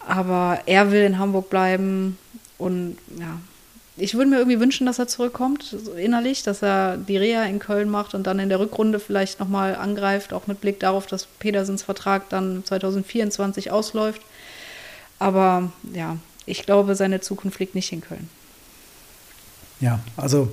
[0.05, 2.17] Aber er will in Hamburg bleiben
[2.57, 3.39] und ja,
[3.95, 7.59] ich würde mir irgendwie wünschen, dass er zurückkommt, so innerlich, dass er die Reha in
[7.59, 11.27] Köln macht und dann in der Rückrunde vielleicht nochmal angreift, auch mit Blick darauf, dass
[11.39, 14.21] Pedersens Vertrag dann 2024 ausläuft.
[15.19, 18.29] Aber ja, ich glaube, seine Zukunft liegt nicht in Köln.
[19.79, 20.49] Ja, also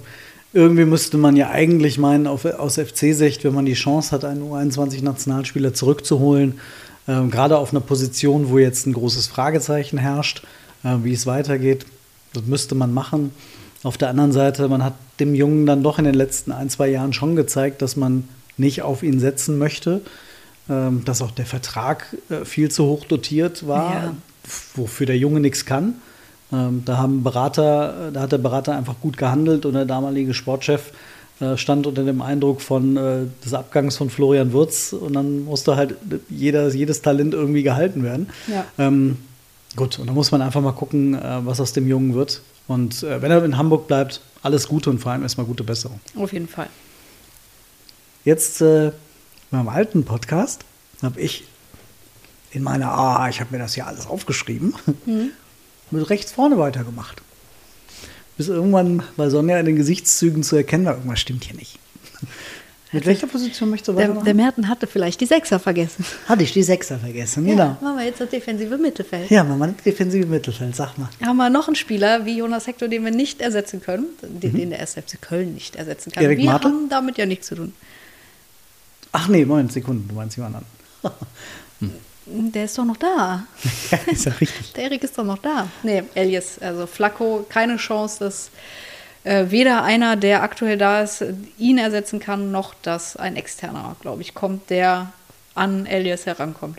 [0.53, 4.42] irgendwie müsste man ja eigentlich meinen, auf, aus FC-Sicht, wenn man die Chance hat, einen
[4.42, 6.61] U21-Nationalspieler zurückzuholen,
[7.07, 10.42] äh, gerade auf einer Position, wo jetzt ein großes Fragezeichen herrscht,
[10.85, 11.87] äh, wie es weitergeht,
[12.33, 13.33] das müsste man machen.
[13.83, 16.88] Auf der anderen Seite, man hat dem Jungen dann doch in den letzten ein, zwei
[16.88, 20.03] Jahren schon gezeigt, dass man nicht auf ihn setzen möchte,
[20.69, 24.14] ähm, dass auch der Vertrag äh, viel zu hoch dotiert war, Ja.
[24.75, 25.95] wofür der Junge nichts kann.
[26.53, 30.93] Ähm, da haben Berater, da hat der Berater einfach gut gehandelt und der damalige Sportchef
[31.40, 35.77] äh, stand unter dem Eindruck von äh, des Abgangs von Florian Würz und dann musste
[35.77, 35.95] halt
[36.29, 38.29] jeder, jedes Talent irgendwie gehalten werden.
[38.47, 38.64] Ja.
[38.79, 39.16] Ähm,
[39.77, 42.43] gut, und da muss man einfach mal gucken, äh, was aus dem Jungen wird.
[42.67, 46.01] Und äh, wenn er in Hamburg bleibt, alles Gute und vor allem erstmal gute Besserung.
[46.17, 46.69] Auf jeden Fall.
[48.25, 48.93] Jetzt äh,
[49.51, 50.65] beim alten Podcast
[51.03, 51.45] habe ich
[52.53, 54.75] in meiner, ah, ich habe mir das ja alles aufgeschrieben,
[55.91, 57.23] mit rechts vorne weitergemacht.
[58.37, 61.79] Bis irgendwann bei Sonja in den Gesichtszügen zu erkennen war, irgendwas stimmt hier nicht.
[62.92, 64.24] Mit welcher Position möchtest du Der, weitermachen?
[64.24, 66.05] der Merten hatte vielleicht die Sechser vergessen.
[66.26, 67.76] Hatte ich die Sechser vergessen, genau.
[67.81, 69.31] Machen wir jetzt das defensive Mittelfeld.
[69.31, 71.09] Ja, Mama, defensive Mittelfeld, sag mal.
[71.24, 74.70] Haben wir noch einen Spieler wie Jonas Hector, den wir nicht ersetzen können, den, den
[74.70, 74.94] der 1.
[74.94, 76.24] FC Köln nicht ersetzen kann.
[76.24, 76.70] Erik wir Martel?
[76.70, 77.72] haben damit ja nichts zu tun.
[79.12, 81.20] Ach nee, Moment, Sekunden, du meinst jemand anderen.
[82.33, 83.44] Der ist doch noch da.
[83.90, 84.72] ja, ist ja richtig.
[84.74, 85.66] Der Erik ist doch noch da.
[85.83, 88.50] Nee, Elias, also Flacco, keine Chance, dass
[89.25, 91.25] äh, weder einer, der aktuell da ist,
[91.59, 95.13] ihn ersetzen kann, noch dass ein externer, glaube ich, kommt, der
[95.55, 96.79] an Elias herankommt.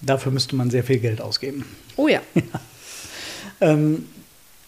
[0.00, 1.64] Dafür müsste man sehr viel Geld ausgeben.
[1.96, 2.20] Oh ja.
[3.60, 4.08] Ähm,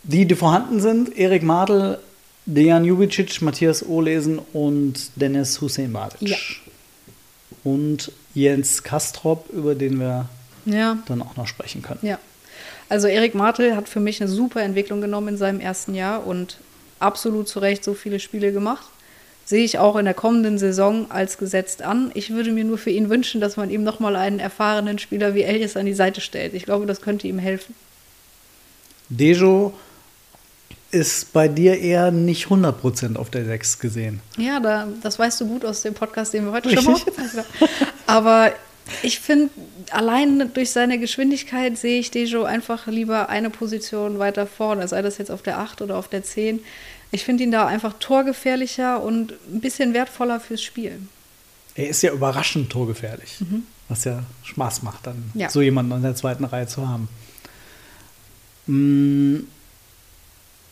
[0.04, 1.98] die, die vorhanden sind, Erik Madl,
[2.46, 6.20] Dejan Jubicic, Matthias Ohlesen und Dennis Hussein Badic.
[6.28, 6.36] Ja.
[7.64, 10.28] Und Jens Kastrop, über den wir
[10.66, 10.98] Ja.
[11.06, 12.00] dann auch noch sprechen können.
[12.02, 12.18] Ja.
[12.88, 16.58] Also Erik Martel hat für mich eine super Entwicklung genommen in seinem ersten Jahr und
[17.00, 18.86] absolut zu Recht so viele Spiele gemacht.
[19.44, 22.10] Sehe ich auch in der kommenden Saison als gesetzt an.
[22.14, 25.42] Ich würde mir nur für ihn wünschen, dass man ihm nochmal einen erfahrenen Spieler wie
[25.42, 26.54] Elias an die Seite stellt.
[26.54, 27.74] Ich glaube, das könnte ihm helfen.
[29.10, 29.74] Dejo
[30.90, 34.20] ist bei dir eher nicht 100% auf der 6 gesehen.
[34.38, 36.84] Ja, da, das weißt du gut aus dem Podcast, den wir heute Richtig.
[36.84, 37.70] schon mal aufgezeichnet haben.
[38.06, 38.52] Aber
[39.02, 39.50] ich finde,
[39.90, 45.18] allein durch seine Geschwindigkeit sehe ich Dejo einfach lieber eine Position weiter vorne, sei das
[45.18, 46.60] jetzt auf der 8 oder auf der 10.
[47.10, 50.98] Ich finde ihn da einfach torgefährlicher und ein bisschen wertvoller fürs Spiel.
[51.76, 53.38] Er ist ja überraschend torgefährlich,
[53.88, 55.48] was ja Spaß macht, dann Ja.
[55.50, 57.08] so jemanden in der zweiten Reihe zu haben.
[58.66, 59.46] Mm,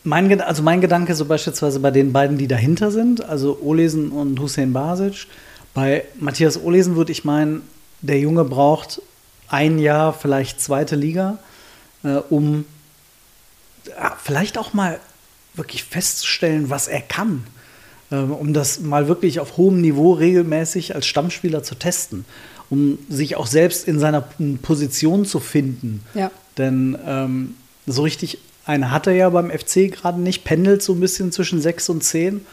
[0.05, 4.37] Mein, also mein Gedanke so beispielsweise bei den beiden, die dahinter sind, also Olesen und
[4.39, 5.27] Hussein Basic.
[5.73, 7.61] Bei Matthias Olesen würde ich meinen,
[8.03, 9.01] der Junge braucht
[9.47, 11.39] ein Jahr, vielleicht zweite Liga,
[12.03, 12.65] äh, um
[13.87, 14.99] ja, vielleicht auch mal
[15.55, 17.43] wirklich festzustellen, was er kann.
[18.11, 22.25] Ähm, um das mal wirklich auf hohem Niveau regelmäßig als Stammspieler zu testen.
[22.69, 24.21] Um sich auch selbst in seiner
[24.61, 26.03] Position zu finden.
[26.13, 26.31] Ja.
[26.57, 30.99] Denn ähm, so richtig eine hat er ja beim FC gerade nicht, pendelt so ein
[30.99, 32.45] bisschen zwischen 6 und 10.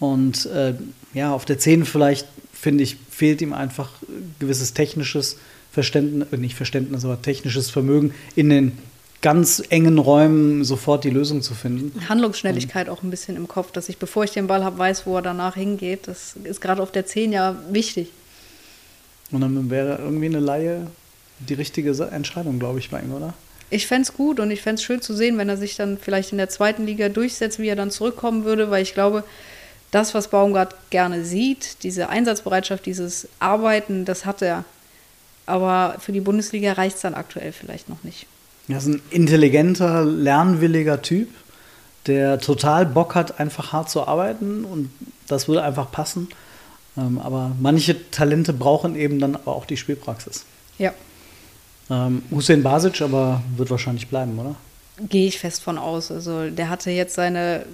[0.00, 0.74] Und äh,
[1.12, 2.26] ja, auf der 10 vielleicht,
[2.64, 3.90] finde ich, fehlt ihm einfach
[4.38, 5.36] gewisses technisches
[5.70, 8.72] Verständnis, äh, nicht Verständnis, aber technisches Vermögen, in den
[9.20, 12.08] ganz engen Räumen sofort die Lösung zu finden.
[12.08, 15.16] Handlungsschnelligkeit auch ein bisschen im Kopf, dass ich, bevor ich den Ball habe, weiß, wo
[15.16, 16.08] er danach hingeht.
[16.08, 18.08] Das ist gerade auf der 10 ja wichtig.
[19.30, 20.86] Und dann wäre irgendwie eine Laie
[21.40, 23.34] die richtige Entscheidung, glaube ich, bei ihm, oder?
[23.68, 25.98] Ich fände es gut und ich fände es schön zu sehen, wenn er sich dann
[25.98, 29.24] vielleicht in der zweiten Liga durchsetzt, wie er dann zurückkommen würde, weil ich glaube,
[29.94, 34.64] das, was Baumgart gerne sieht, diese Einsatzbereitschaft, dieses Arbeiten, das hat er.
[35.46, 38.26] Aber für die Bundesliga reicht es dann aktuell vielleicht noch nicht.
[38.68, 41.28] Er ist ein intelligenter, lernwilliger Typ,
[42.06, 44.90] der total Bock hat, einfach hart zu arbeiten und
[45.28, 46.28] das würde einfach passen.
[46.96, 50.44] Ähm, aber manche Talente brauchen eben dann aber auch die Spielpraxis.
[50.78, 50.92] Ja,
[51.90, 54.56] Ähm, Hussein Basic aber wird wahrscheinlich bleiben, oder?
[55.08, 56.10] gehe ich fest von aus.
[56.10, 57.66] Also der hatte jetzt seine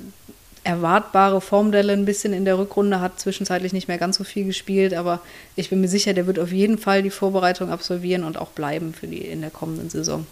[0.70, 4.94] erwartbare Formdelle ein bisschen in der Rückrunde, hat zwischenzeitlich nicht mehr ganz so viel gespielt,
[4.94, 5.20] aber
[5.56, 8.94] ich bin mir sicher, der wird auf jeden Fall die Vorbereitung absolvieren und auch bleiben
[8.94, 10.26] für die in der kommenden Saison.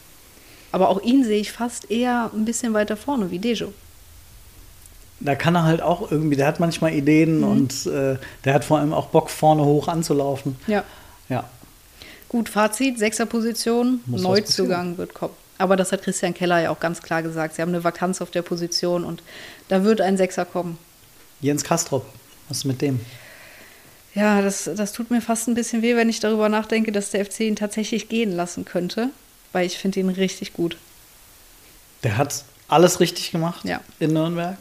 [0.72, 3.72] Aber auch ihn sehe ich fast eher ein bisschen weiter vorne wie Dejo.
[5.20, 7.44] Da kann er halt auch irgendwie, der hat manchmal Ideen Mhm.
[7.44, 10.56] und äh, der hat vor allem auch Bock, vorne hoch anzulaufen.
[10.66, 10.84] Ja.
[11.28, 11.44] Ja.
[12.28, 15.34] Gut, Fazit, sechster Position, Muss Neuzugang wird kommen.
[15.58, 17.54] Aber das hat Christian Keller ja auch ganz klar gesagt.
[17.56, 19.22] Sie haben eine Vakanz auf der Position und
[19.68, 20.78] da wird ein Sechser kommen.
[21.40, 22.06] Jens Kastrop,
[22.48, 23.00] was ist mit dem?
[24.14, 27.24] Ja, das, das tut mir fast ein bisschen weh, wenn ich darüber nachdenke, dass der
[27.24, 29.10] FC ihn tatsächlich gehen lassen könnte,
[29.52, 30.76] weil ich finde ihn richtig gut.
[32.02, 33.80] Der hat alles richtig gemacht Ja.
[33.98, 34.56] in Nürnberg.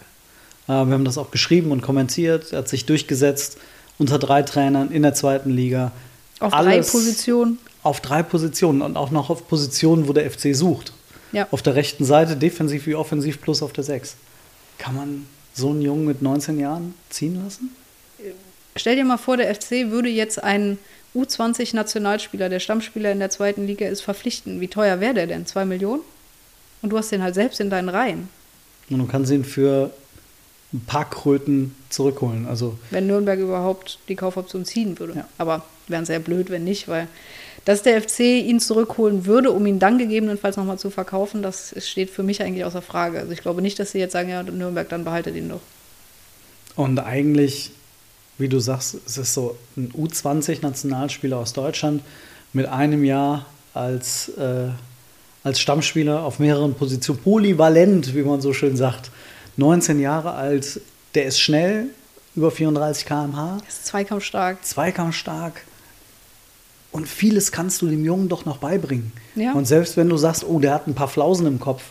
[0.67, 2.51] Äh, wir haben das auch geschrieben und kommentiert.
[2.51, 3.57] Er hat sich durchgesetzt
[3.97, 5.91] unter drei Trainern in der zweiten Liga.
[6.39, 7.57] Auf drei Alles Positionen.
[7.87, 10.91] Auf drei Positionen und auch noch auf Positionen, wo der FC sucht.
[11.31, 11.47] Ja.
[11.51, 14.17] Auf der rechten Seite, defensiv wie offensiv, plus auf der 6.
[14.77, 17.73] Kann man so einen Jungen mit 19 Jahren ziehen lassen?
[18.75, 20.79] Stell dir mal vor, der FC würde jetzt einen
[21.15, 24.59] U20-Nationalspieler, der Stammspieler in der zweiten Liga ist, verpflichten.
[24.59, 25.45] Wie teuer wäre der denn?
[25.45, 26.01] Zwei Millionen?
[26.81, 28.27] Und du hast den halt selbst in deinen Reihen.
[28.89, 29.91] Und du kannst ihn für
[30.73, 32.47] ein paar Kröten zurückholen.
[32.47, 35.13] Also wenn Nürnberg überhaupt die Kaufoption ziehen würde.
[35.15, 35.29] Ja.
[35.37, 37.07] Aber wären sehr blöd, wenn nicht, weil
[37.67, 42.09] dass der FC ihn zurückholen würde, um ihn dann gegebenenfalls nochmal zu verkaufen, das steht
[42.09, 43.19] für mich eigentlich außer Frage.
[43.19, 45.59] Also ich glaube nicht, dass sie jetzt sagen, ja, Nürnberg, dann behaltet ihn doch.
[46.77, 47.71] Und eigentlich,
[48.37, 52.03] wie du sagst, es ist so ein U20-Nationalspieler aus Deutschland
[52.53, 54.69] mit einem Jahr als, äh,
[55.43, 59.11] als Stammspieler auf mehreren Positionen, polyvalent, wie man so schön sagt.
[59.57, 60.79] 19 Jahre alt,
[61.15, 61.87] der ist schnell,
[62.33, 64.63] über 34 km/h, Er ist zweikampfstark.
[64.63, 65.63] zweikampfstark.
[66.97, 69.11] Und vieles kannst du dem Jungen doch noch beibringen.
[69.35, 69.53] Ja.
[69.53, 71.83] Und selbst wenn du sagst, oh, der hat ein paar Flausen im Kopf,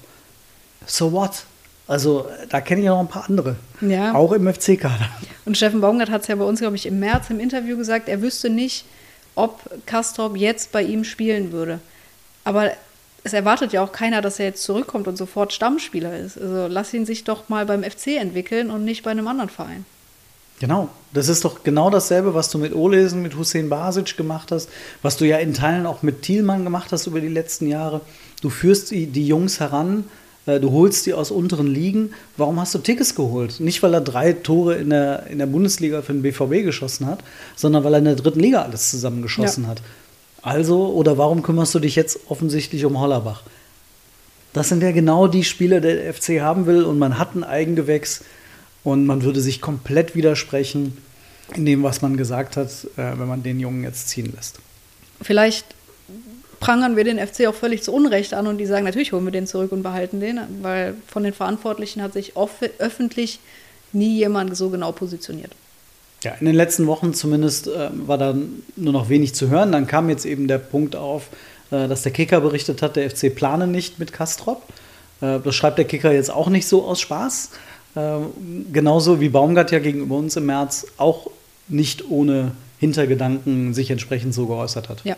[0.85, 1.45] so what?
[1.87, 3.55] Also da kenne ich noch ein paar andere.
[3.81, 4.15] Ja.
[4.15, 5.09] Auch im FC-Kader.
[5.45, 8.09] Und Steffen Baumgart hat es ja bei uns, glaube ich, im März im Interview gesagt,
[8.09, 8.85] er wüsste nicht,
[9.37, 11.79] ob Kastrop jetzt bei ihm spielen würde.
[12.43, 12.73] Aber
[13.23, 16.37] es erwartet ja auch keiner, dass er jetzt zurückkommt und sofort Stammspieler ist.
[16.37, 19.85] Also lass ihn sich doch mal beim FC entwickeln und nicht bei einem anderen Verein.
[20.59, 24.71] Genau, das ist doch genau dasselbe, was du mit Olesen, mit Hussein Basic gemacht hast,
[25.03, 28.01] was du ja in Teilen auch mit Thielmann gemacht hast über die letzten Jahre.
[28.41, 30.05] Du führst die, die Jungs heran,
[30.47, 32.13] äh, du holst die aus unteren Ligen.
[32.39, 33.61] Warum hast du Tickets geholt?
[33.61, 37.19] Nicht, weil er drei Tore in der, in der Bundesliga für den BVB geschossen hat,
[37.55, 39.71] sondern weil er in der dritten Liga alles zusammengeschossen Ja.
[39.71, 39.83] hat.
[40.41, 43.43] Also, oder warum kümmerst du dich jetzt offensichtlich um Hollerbach?
[44.53, 47.45] Das sind ja genau die Spieler, die der FC haben will und man hat ein
[47.45, 48.23] Eigengewächs
[48.87, 50.97] und man würde sich komplett widersprechen
[51.57, 54.61] in dem, was man gesagt hat, äh, wenn man den Jungen jetzt ziehen lässt.
[55.21, 55.67] Vielleicht
[56.61, 59.33] prangern wir den FC auch völlig zu Unrecht an und die sagen, natürlich holen wir
[59.33, 63.41] den zurück und behalten den, weil von den Verantwortlichen hat sich öffentlich
[63.93, 65.51] nie jemand so genau positioniert.
[66.23, 68.37] Ja, in den letzten Wochen zumindest äh, war da
[68.77, 69.73] nur noch wenig zu hören.
[69.73, 71.25] Dann kam jetzt eben der Punkt auf,
[71.73, 74.63] äh, dass der Kicker berichtet hat, der FC plane nicht mit Kastrop.
[75.21, 77.51] Äh, das schreibt der Kicker jetzt auch nicht so aus Spaß.
[77.97, 78.19] Äh,
[78.73, 81.31] genauso wie Baumgart ja gegenüber uns im März auch
[81.67, 85.03] nicht ohne Hintergedanken sich entsprechend so geäußert hat.
[85.05, 85.17] Ja.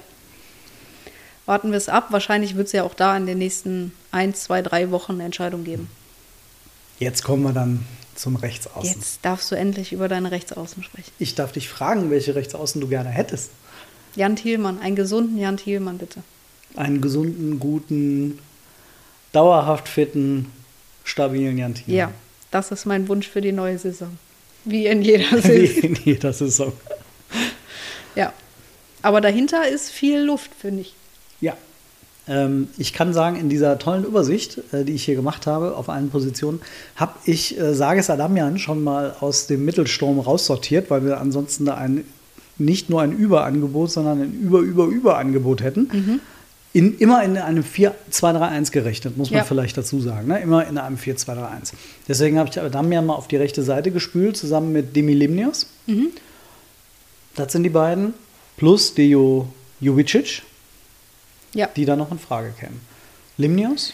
[1.44, 2.08] Warten wir es ab.
[2.10, 5.64] Wahrscheinlich wird es ja auch da in den nächsten ein, zwei, drei Wochen eine Entscheidung
[5.64, 5.90] geben.
[6.98, 8.92] Jetzt kommen wir dann zum Rechtsaußen.
[8.92, 11.10] Jetzt darfst du endlich über deine Rechtsaußen sprechen.
[11.18, 13.50] Ich darf dich fragen, welche Rechtsaußen du gerne hättest.
[14.14, 16.22] Jan Thielmann, einen gesunden Jan Thielmann, bitte.
[16.76, 18.38] Einen gesunden, guten,
[19.32, 20.52] dauerhaft fitten,
[21.04, 21.96] stabilen Jan Thielmann.
[21.96, 22.12] Ja,
[22.50, 24.18] das ist mein Wunsch für die neue Saison.
[24.64, 25.82] Wie in jeder Wie Saison.
[25.82, 26.72] in jeder Saison.
[28.14, 28.32] Ja.
[29.02, 30.94] Aber dahinter ist viel Luft, finde ich.
[31.40, 31.56] Ja.
[32.26, 35.88] Ähm, ich kann sagen, in dieser tollen Übersicht, äh, die ich hier gemacht habe, auf
[35.88, 36.60] allen Positionen,
[36.96, 41.76] habe ich äh, Sages Adamian schon mal aus dem Mittelsturm raussortiert, weil wir ansonsten da
[41.76, 42.04] ein,
[42.58, 46.20] nicht nur ein Überangebot, sondern ein Über-Über-Überangebot hätten.
[46.74, 49.44] In, immer in einem 4-2-3-1 gerechnet, muss man Ja.
[49.44, 50.28] vielleicht dazu sagen.
[50.28, 50.40] Ne?
[50.40, 51.72] Immer in einem 4-2-3-1.
[52.06, 55.66] Deswegen habe ich Adamian mal auf die rechte Seite gespült, zusammen mit Demi Limnios.
[57.34, 58.12] Das sind die beiden.
[58.58, 59.48] Plus Dejo
[59.80, 60.42] Jovicic,
[61.54, 61.68] Ja.
[61.74, 62.80] die da noch in Frage kämen.
[63.38, 63.92] Limnios?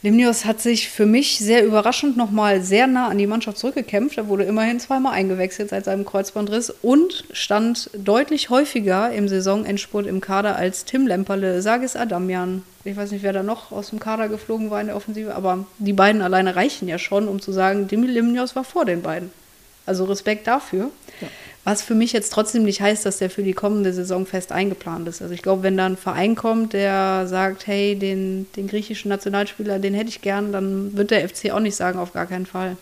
[0.00, 4.16] Limnios hat sich für mich sehr überraschend nochmal sehr nah an die Mannschaft zurückgekämpft.
[4.16, 10.20] Er wurde immerhin zweimal eingewechselt seit seinem Kreuzbandriss und stand deutlich häufiger im Saisonendspurt im
[10.20, 12.62] Kader als Tim Lemperle, Sagis Adamian.
[12.84, 15.66] Ich weiß nicht, wer da noch aus dem Kader geflogen war in der Offensive, aber
[15.78, 19.32] die beiden alleine reichen ja schon, um zu sagen, Dimi Limnios war vor den beiden.
[19.84, 20.92] Also Respekt dafür.
[21.68, 25.06] Was für mich jetzt trotzdem nicht heißt, dass der für die kommende Saison fest eingeplant
[25.06, 25.20] ist.
[25.20, 29.78] Also ich glaube, wenn da ein Verein kommt, der sagt, hey, den, den griechischen Nationalspieler,
[29.78, 32.78] den hätte ich gern, dann wird der FC auch nicht sagen, auf gar keinen Fall.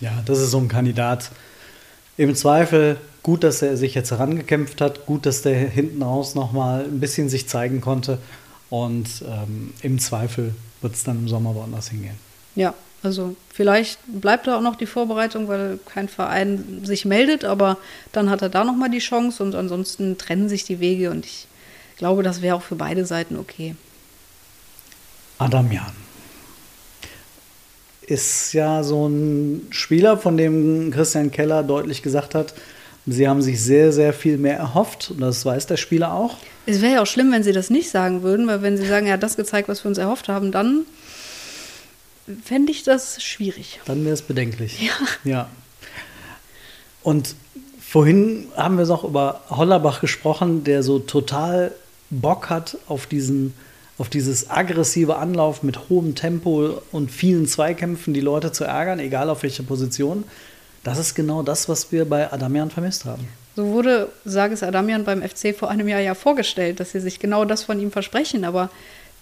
[0.00, 1.30] Ja, das ist so ein Kandidat.
[2.16, 6.84] Im Zweifel gut, dass er sich jetzt herangekämpft hat, gut, dass der hinten raus nochmal
[6.84, 8.16] ein bisschen sich zeigen konnte.
[8.70, 12.16] Und ähm, im Zweifel wird es dann im Sommer woanders hingehen.
[12.56, 17.78] Ja, also vielleicht bleibt da auch noch die Vorbereitung, weil kein Verein sich meldet, aber
[18.12, 21.46] dann hat er da nochmal die Chance und ansonsten trennen sich die Wege und ich
[21.96, 23.74] glaube, das wäre auch für beide Seiten okay.
[25.38, 25.92] Adamian
[28.10, 32.54] ist ja so ein Spieler, von dem Christian Keller deutlich gesagt hat,
[33.06, 36.36] sie haben sich sehr, sehr viel mehr erhofft und das weiß der Spieler auch.
[36.66, 39.06] Es wäre ja auch schlimm, wenn sie das nicht sagen würden, weil wenn sie sagen,
[39.06, 40.84] er hat das gezeigt, was wir uns erhofft haben, dann
[42.44, 43.80] fände ich das schwierig.
[43.86, 44.80] Dann wäre es bedenklich.
[44.80, 44.92] Ja.
[45.24, 45.48] ja.
[47.02, 47.34] Und
[47.80, 51.72] vorhin haben wir noch über Hollerbach gesprochen, der so total
[52.10, 53.54] Bock hat auf diesen
[54.00, 59.28] auf dieses aggressive Anlauf mit hohem Tempo und vielen Zweikämpfen die Leute zu ärgern, egal
[59.28, 60.24] auf welcher Position.
[60.82, 63.28] Das ist genau das, was wir bei Adamian vermisst haben.
[63.56, 67.44] So wurde Sages Adamian beim FC vor einem Jahr ja vorgestellt, dass sie sich genau
[67.44, 68.70] das von ihm versprechen, aber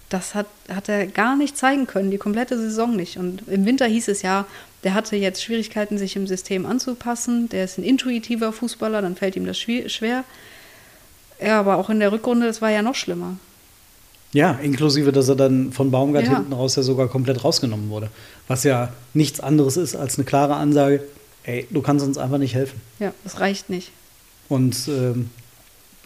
[0.09, 3.17] das hat, hat er gar nicht zeigen können, die komplette Saison nicht.
[3.17, 4.45] Und im Winter hieß es ja,
[4.83, 9.35] der hatte jetzt Schwierigkeiten, sich im System anzupassen, der ist ein intuitiver Fußballer, dann fällt
[9.35, 10.23] ihm das schwer.
[11.41, 13.37] Ja, aber auch in der Rückrunde, das war ja noch schlimmer.
[14.31, 16.37] Ja, inklusive, dass er dann von Baumgart Ja.
[16.37, 18.09] hinten raus ja sogar komplett rausgenommen wurde.
[18.47, 21.03] Was ja nichts anderes ist als eine klare Ansage,
[21.43, 22.79] ey, du kannst uns einfach nicht helfen.
[22.99, 23.91] Ja, das reicht nicht.
[24.47, 25.29] Und ähm,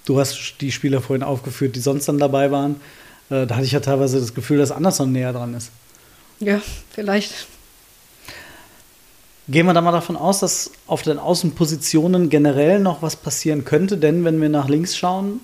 [0.06, 2.78] du hast die Spieler vorhin aufgeführt, die sonst dann dabei waren.
[3.30, 5.72] Äh, da hatte ich ja teilweise das Gefühl, dass Anderson näher dran ist.
[6.40, 7.48] Ja, vielleicht.
[9.50, 13.98] Gehen wir da mal davon aus, dass auf den Außenpositionen generell noch was passieren könnte,
[13.98, 15.42] denn wenn wir nach links schauen,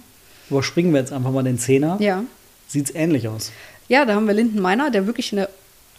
[0.49, 2.23] überspringen wir jetzt einfach mal den Zehner, Ja.
[2.67, 3.51] sieht es ähnlich aus.
[3.89, 5.49] Ja, da haben wir Linden Meiner, der wirklich eine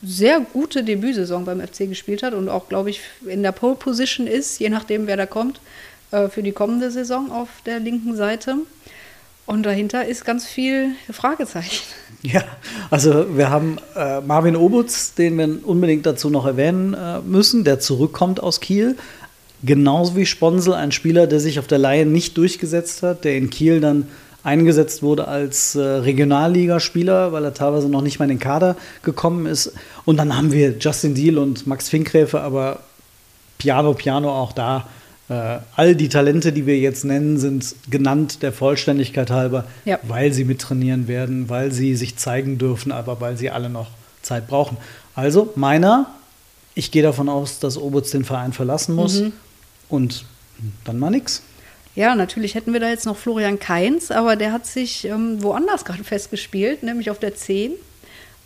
[0.03, 4.27] sehr gute Debütsaison beim FC gespielt hat und auch, glaube ich, in der Pole Position
[4.27, 5.61] ist, je nachdem, wer da kommt,
[6.11, 8.57] äh, für die kommende Saison auf der linken Seite.
[9.51, 11.83] Und dahinter ist ganz viel Fragezeichen.
[12.23, 12.45] Ja,
[12.91, 17.81] also wir haben äh, Marvin Obutz, den wir unbedingt dazu noch erwähnen äh, müssen, der
[17.81, 18.97] zurückkommt aus Kiel.
[19.65, 23.51] Genauso wie Sponsel, ein Spieler, der sich auf der Laie nicht durchgesetzt hat, der in
[23.51, 24.07] Kiel dann
[24.45, 29.47] eingesetzt wurde als äh, Regionalligaspieler, weil er teilweise noch nicht mal in den Kader gekommen
[29.47, 29.73] ist.
[30.05, 32.81] Und dann haben wir Justin Deal und Max Finkgräfe, aber
[33.59, 34.87] Piano, Piano auch da.
[35.31, 39.99] Äh, all die Talente, die wir jetzt nennen, sind genannt der Vollständigkeit halber, Ja.
[40.03, 43.87] weil sie mittrainieren werden, weil sie sich zeigen dürfen, aber weil sie alle noch
[44.23, 44.77] Zeit brauchen.
[45.15, 46.11] Also meiner,
[46.75, 49.23] ich gehe davon aus, dass Obutz den Verein verlassen muss
[49.89, 50.25] und
[50.85, 51.43] dann mal nix.
[51.95, 55.85] Ja, natürlich hätten wir da jetzt noch Florian Kainz, aber der hat sich ähm, woanders
[55.85, 57.73] gerade festgespielt, nämlich auf der 10.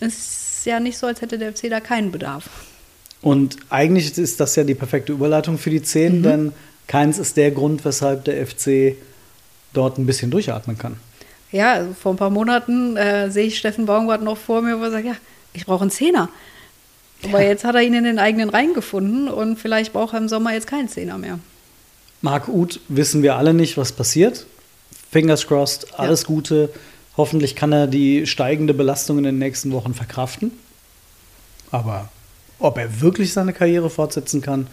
[0.01, 2.44] Es ist ja nicht so, als hätte der FC da keinen Bedarf.
[3.23, 6.53] Und eigentlich ist das ja die perfekte Überleitung für die 10, denn
[6.87, 8.97] keins ist der Grund, weshalb der FC
[9.73, 10.97] dort ein bisschen durchatmen kann.
[11.51, 14.85] Ja, also vor ein paar Monaten äh, sehe ich Steffen Baumgart noch vor mir, wo
[14.85, 15.16] er sagt, ja,
[15.53, 16.29] ich brauche einen Zehner.
[17.23, 20.29] Aber jetzt hat er ihn in den eigenen Reihen gefunden und vielleicht braucht er im
[20.29, 21.38] Sommer jetzt keinen Zehner mehr.
[22.20, 24.47] Marc Uth wissen wir alle nicht, was passiert.
[25.11, 26.70] Fingers crossed, alles Gute.
[27.16, 30.51] Hoffentlich kann er die steigende Belastung in den nächsten Wochen verkraften.
[31.70, 32.09] Aber
[32.59, 34.66] ob er wirklich seine Karriere fortsetzen kann,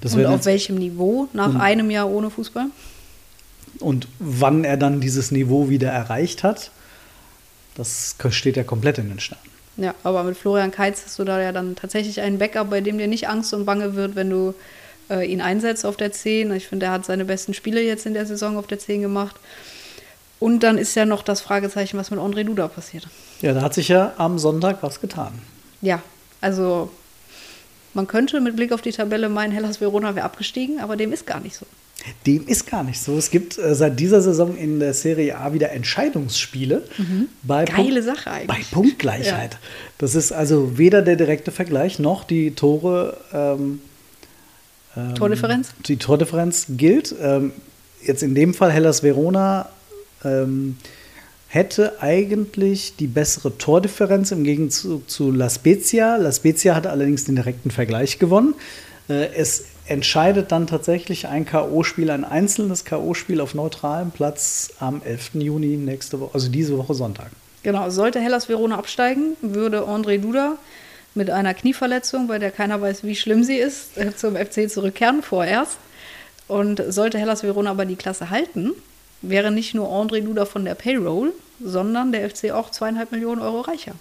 [0.00, 2.66] das und auf welchem Niveau nach einem Jahr ohne Fußball?
[3.80, 6.70] und wann er dann dieses Niveau wieder erreicht hat,
[7.74, 9.44] das steht ja komplett in den Sternen.
[9.76, 12.98] Ja, aber mit Florian Keitz hast du da ja dann tatsächlich einen Backup, bei dem
[12.98, 14.54] dir nicht Angst und Bange wird, wenn du
[15.08, 16.52] äh, ihn einsetzt auf der 10.
[16.52, 19.36] Ich finde, er hat seine besten Spiele jetzt in der Saison auf der 10 gemacht.
[20.40, 23.06] Und dann ist ja noch das Fragezeichen, was mit André Duda passiert.
[23.40, 25.32] Ja, da hat sich ja am Sonntag was getan.
[25.80, 26.02] Ja,
[26.40, 26.90] also
[27.98, 31.26] man könnte mit Blick auf die Tabelle meinen, Hellas Verona wäre abgestiegen, aber dem ist
[31.26, 31.66] gar nicht so.
[32.26, 33.18] Dem ist gar nicht so.
[33.18, 36.84] Es gibt äh, seit dieser Saison in der Serie A wieder Entscheidungsspiele.
[37.42, 37.66] Bei Mhm.
[37.66, 38.46] Geile Punkt- Sache eigentlich.
[38.46, 39.58] Bei Punktgleichheit.
[39.98, 43.16] Das ist also weder der direkte Vergleich noch die Tore.
[43.32, 43.80] Ähm,
[44.96, 45.70] ähm, Tordifferenz?
[45.86, 47.12] Die Tordifferenz gilt.
[47.20, 47.50] Ähm,
[48.06, 49.68] jetzt in dem Fall Hellas Verona
[50.24, 50.76] ähm,
[51.48, 56.16] hätte eigentlich die bessere Tordifferenz im Gegenzug zu La Spezia.
[56.16, 58.54] La Spezia hat allerdings den direkten Vergleich gewonnen.
[59.08, 65.30] Äh, es entscheidet dann tatsächlich ein K.O.-Spiel, ein einzelnes K.O.-Spiel auf neutralem Platz am 11.
[65.34, 67.30] Juni nächste Woche, also diese Woche Sonntag.
[67.62, 70.58] Genau, sollte Hellas Verona absteigen, würde André Duda
[71.14, 75.78] mit einer Knieverletzung, bei der keiner weiß, wie schlimm sie ist, zum FC zurückkehren, vorerst.
[76.46, 78.72] Und sollte Hellas Verona aber die Klasse halten,
[79.22, 83.60] wäre nicht nur André Duda von der Payroll, sondern der FC auch zweieinhalb Millionen Euro
[83.60, 83.92] reicher.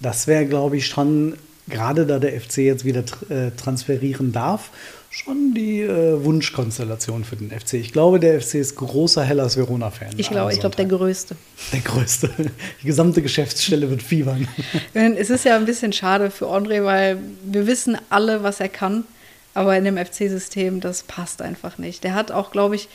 [0.00, 1.34] Das wäre, glaube ich, schon
[1.68, 4.70] gerade da der FC jetzt wieder äh, transferieren darf,
[5.10, 7.74] schon die äh, Wunschkonstellation für den FC.
[7.74, 10.10] Ich glaube, der FC ist großer Hellas Verona-Fan.
[10.16, 11.36] Ich glaube, ich glaube, der größte.
[11.72, 12.30] Der größte.
[12.82, 14.48] Die gesamte Geschäftsstelle wird fiebern.
[14.94, 19.04] Es ist ja ein bisschen schade für André, weil wir wissen alle, was er kann.
[19.54, 22.02] Aber in dem FC-System, das passt einfach nicht.
[22.02, 22.88] Der hat auch, glaube ich,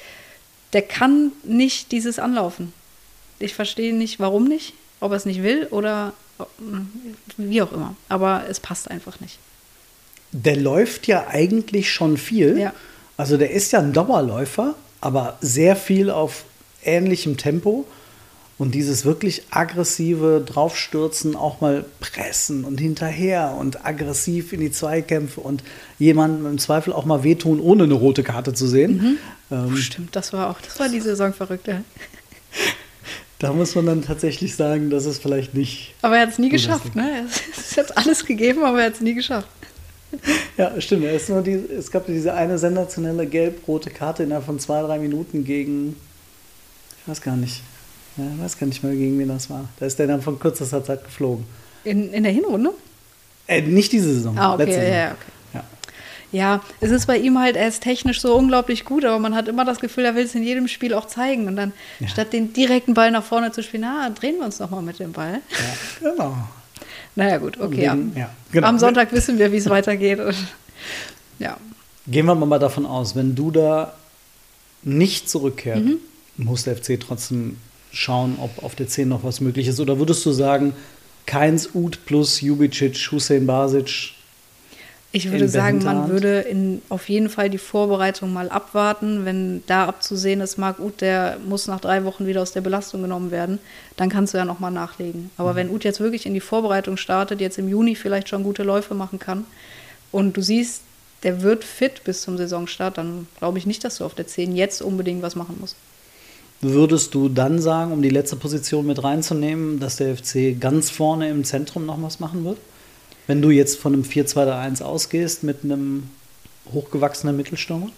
[0.74, 2.74] der kann nicht dieses Anlaufen.
[3.40, 4.74] Ich verstehe nicht, warum nicht.
[5.00, 6.14] Ob er es nicht will oder
[7.38, 7.96] wie auch immer.
[8.10, 9.40] Aber es passt einfach nicht.
[10.32, 12.60] Der läuft ja eigentlich schon viel.
[12.60, 12.74] Ja.
[13.18, 16.44] Also der ist ja ein Dauerläufer, aber sehr viel auf
[16.84, 17.86] ähnlichem Tempo.
[18.60, 25.40] Und dieses wirklich aggressive Draufstürzen, auch mal pressen und hinterher und aggressiv in die Zweikämpfe
[25.40, 25.64] und
[25.98, 29.18] jemandem im Zweifel auch mal wehtun, ohne eine rote Karte zu sehen.
[29.50, 31.68] Ähm, Stimmt, das war auch, das war die Saison verrückt.
[31.68, 31.82] Ja.
[33.40, 35.96] da muss man dann tatsächlich sagen, dass es vielleicht nicht.
[36.02, 37.28] Aber er hat es nie geschafft, ne?
[37.58, 39.48] Es hat alles gegeben, aber er hat es nie geschafft.
[40.58, 41.06] Ja, stimmt.
[41.06, 45.46] Ist nur die, es gab diese eine sensationelle gelb-rote Karte innerhalb von zwei, drei Minuten
[45.46, 45.96] gegen.
[47.02, 47.62] Ich weiß gar nicht.
[48.20, 49.66] Ja, ich weiß gar nicht mehr, gegen wen das war.
[49.80, 51.46] Da ist der dann von kürzester Zeit geflogen.
[51.84, 52.72] In, in der Hinrunde?
[53.48, 54.38] Äh, nicht diese Saison.
[54.38, 54.98] Ah, okay, letzte ja, Saison.
[54.98, 55.32] ja, okay.
[55.54, 55.64] Ja.
[56.32, 59.48] Ja, es ist bei ihm halt, er ist technisch so unglaublich gut, aber man hat
[59.48, 61.48] immer das Gefühl, er will es in jedem Spiel auch zeigen.
[61.48, 61.74] Und dann,
[62.06, 65.12] statt den direkten Ball nach vorne zu spielen, na, drehen wir uns nochmal mit dem
[65.14, 65.40] Ball.
[66.02, 66.38] Ja, genau.
[67.16, 67.88] Naja, gut, okay.
[67.88, 68.68] Am, ja, genau.
[68.68, 70.20] am Sonntag wissen wir, wie es weitergeht.
[70.20, 70.36] Und,
[71.40, 71.58] ja,
[72.08, 73.94] Gehen wir mal davon aus, wenn du da
[74.84, 75.98] nicht zurückkehrt, Mhm.
[76.38, 77.58] muss der FC trotzdem
[77.92, 79.80] schauen, ob auf der 10 noch was möglich ist.
[79.80, 80.74] Oder würdest du sagen,
[81.26, 84.14] Keins, Ud plus Jubicic, Hussein Basic,
[85.12, 89.26] ich würde sagen, man würde in, auf jeden Fall die Vorbereitung mal abwarten.
[89.26, 93.02] Wenn da abzusehen ist, Marc Uth, der muss nach drei Wochen wieder aus der Belastung
[93.02, 93.58] genommen werden,
[93.98, 95.24] dann kannst du ja nochmal nachlegen.
[95.24, 95.30] Mhm.
[95.38, 98.62] Aber wenn Uth jetzt wirklich in die Vorbereitung startet, jetzt im Juni vielleicht schon gute
[98.62, 99.46] Läufe machen kann
[100.12, 100.84] und du siehst,
[101.24, 104.56] der wird fit bis zum Saisonstart, dann glaube ich nicht, dass du auf der 10
[104.56, 105.76] jetzt unbedingt was machen musst.
[106.62, 111.30] Würdest du dann sagen, um die letzte Position mit reinzunehmen, dass der FC ganz vorne
[111.30, 112.58] im Zentrum noch was machen wird?
[113.28, 116.10] Wenn du jetzt von einem 4-2-3-1 ausgehst mit einem
[116.74, 117.90] hochgewachsenen Mittelstürmer?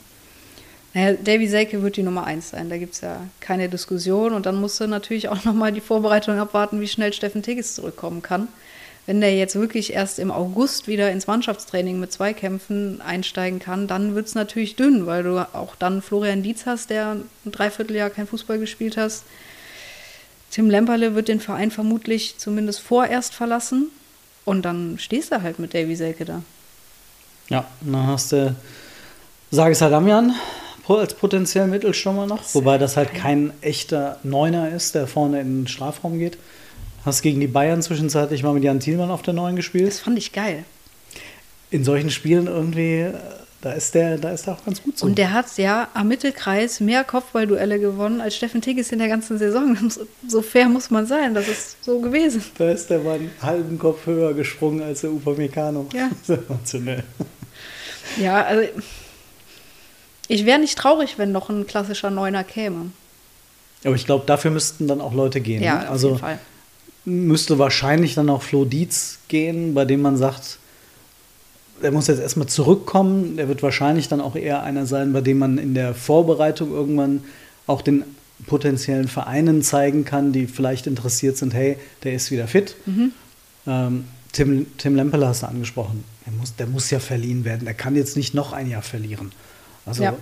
[0.93, 4.33] Naja, Davy Selke wird die Nummer eins sein, da gibt es ja keine Diskussion.
[4.33, 8.21] Und dann musst du natürlich auch nochmal die Vorbereitung abwarten, wie schnell Steffen Tigges zurückkommen
[8.21, 8.47] kann.
[9.05, 14.13] Wenn der jetzt wirklich erst im August wieder ins Mannschaftstraining mit Zweikämpfen einsteigen kann, dann
[14.15, 18.27] wird es natürlich dünn, weil du auch dann Florian Dietz hast, der ein Dreivierteljahr kein
[18.27, 19.23] Fußball gespielt hast.
[20.51, 23.89] Tim Lemperle wird den Verein vermutlich zumindest vorerst verlassen.
[24.45, 26.41] Und dann stehst du halt mit Davy Selke da.
[27.49, 28.55] Ja, dann hast du
[29.51, 30.33] Sages Adamian
[30.87, 35.67] als potenziell Mittelstürmer noch, wobei das halt kein echter Neuner ist, der vorne in den
[35.67, 36.37] Strafraum geht.
[37.05, 39.93] Hast gegen die Bayern zwischenzeitlich mal mit Jan Thielmann auf der Neuen Das gespielt.
[39.93, 40.63] fand ich geil.
[41.71, 43.13] In solchen Spielen irgendwie, äh,
[43.61, 45.05] da ist der, da ist er auch ganz gut so.
[45.05, 49.37] Und der hat ja am Mittelkreis mehr Kopfballduelle gewonnen als Steffen Tigges in der ganzen
[49.39, 49.75] Saison.
[49.89, 52.43] So- So fair muss man sein, das ist so gewesen.
[52.57, 55.87] Da ist der mal einen halben Kopf höher gesprungen als der Upamecano.
[55.93, 56.09] Ja.
[56.23, 57.03] Sensationell.
[58.19, 58.67] Ja, also
[60.27, 62.91] ich wäre nicht traurig, wenn noch ein klassischer Neuner käme.
[63.83, 65.63] Aber ich glaube, dafür müssten dann auch Leute gehen.
[65.63, 65.83] Ja, ne?
[65.85, 66.39] auf Also jeden Fall.
[67.05, 70.59] Müsste wahrscheinlich dann auch Flo Dietz gehen, bei dem man sagt,
[71.81, 73.37] der muss jetzt erstmal zurückkommen.
[73.37, 77.23] Der wird wahrscheinlich dann auch eher einer sein, bei dem man in der Vorbereitung irgendwann
[77.65, 78.03] auch den
[78.45, 82.75] potenziellen Vereinen zeigen kann, die vielleicht interessiert sind, hey, der ist wieder fit.
[82.85, 83.11] Mhm.
[83.67, 86.03] Ähm, Tim, Tim Lemperle hast du angesprochen.
[86.25, 87.65] Der muss, der muss ja verliehen werden.
[87.65, 89.31] Der kann jetzt nicht noch ein Jahr verlieren.
[89.85, 90.15] Also Ja.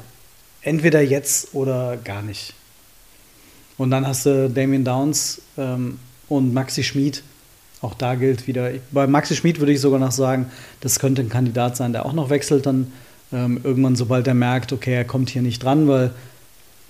[0.62, 2.54] entweder jetzt oder gar nicht.
[3.78, 6.00] Und dann hast du Damien Downs ähm,
[6.30, 7.24] und Maxi Schmid.
[7.82, 10.48] Auch da gilt wieder, bei Maxi Schmid würde ich sogar noch sagen,
[10.82, 12.92] das könnte ein Kandidat sein, der auch noch wechselt dann
[13.32, 16.12] ähm, irgendwann, sobald er merkt, okay, er kommt hier nicht dran, weil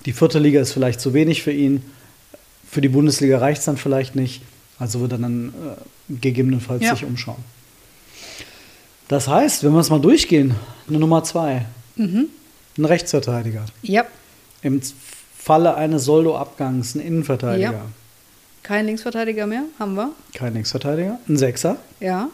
[0.05, 1.83] die vierte Liga ist vielleicht zu wenig für ihn.
[2.69, 4.41] Für die Bundesliga reicht es dann vielleicht nicht.
[4.79, 6.95] Also wird er dann äh, gegebenenfalls Ja.
[6.95, 7.43] sich umschauen.
[9.07, 10.55] Das heißt, wenn wir es mal durchgehen,
[10.87, 11.65] eine Nummer zwei,
[11.95, 12.27] Mhm.
[12.77, 13.65] ein Rechtsverteidiger.
[13.81, 14.05] Ja,
[14.61, 14.81] Im
[15.37, 17.71] Falle eines Soldo-Abgangs ein Innenverteidiger.
[17.71, 17.81] Ja.
[18.69, 20.11] Kein Linksverteidiger mehr, haben wir.
[20.35, 21.17] Kein Linksverteidiger.
[21.27, 21.77] Ein Sechser.
[21.99, 22.29] Ja,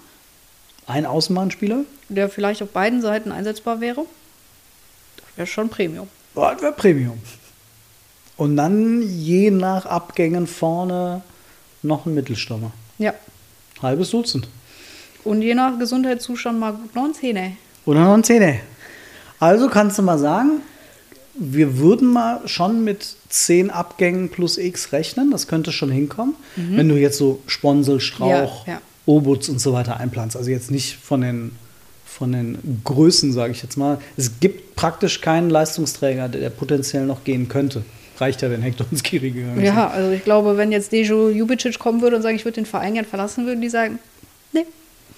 [0.86, 1.86] Ein Außenbahnspieler.
[2.10, 4.06] der vielleicht auf beiden Seiten einsetzbar wäre.
[5.16, 6.10] Das wäre schon Premium.
[6.36, 7.18] Das wäre Premium.
[8.36, 11.22] Und dann je nach Abgängen vorne
[11.84, 12.72] noch ein Mittelstürmer.
[12.98, 13.14] Ja.
[13.82, 14.50] Halbes Dutzend.
[15.24, 17.56] Und je nach Gesundheitszustand mal gut 19.
[17.86, 18.56] Oder noch ein Zehner.
[19.40, 20.62] Also kannst du mal sagen,
[21.38, 25.32] wir würden mal schon mit 10 Abgängen plus X rechnen.
[25.32, 26.36] Das könnte schon hinkommen.
[26.56, 28.82] Wenn du jetzt so Sponsel, Strauch, Ja, ja.
[29.06, 30.36] Obuts und so weiter einplanst.
[30.36, 31.52] Also jetzt nicht von den,
[32.06, 34.00] von den Größen, sage ich jetzt mal.
[34.18, 37.84] Es gibt praktisch keinen Leistungsträger, der, der potenziell noch gehen könnte.
[38.18, 39.66] Reicht ja, wenn Hector und Skiri gegangen sind.
[39.66, 42.66] Ja, also ich glaube, wenn jetzt Dejo Jubicic kommen würde und sagen, ich würde den
[42.66, 44.00] Verein gern verlassen, würden die sagen,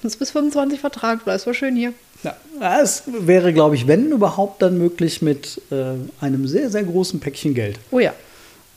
[0.04, 1.93] ist bis 25 Vertrag, bleibst mal schön hier.
[2.24, 6.84] Ja, Ja, es wäre, glaube ich, wenn überhaupt, dann möglich mit äh, einem sehr, sehr
[6.84, 7.80] großen Päckchen Geld.
[7.91, 8.14] Oh ja.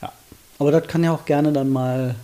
[0.03, 0.13] Ja.
[0.59, 2.15] Aber das kann ja auch gerne dann mal,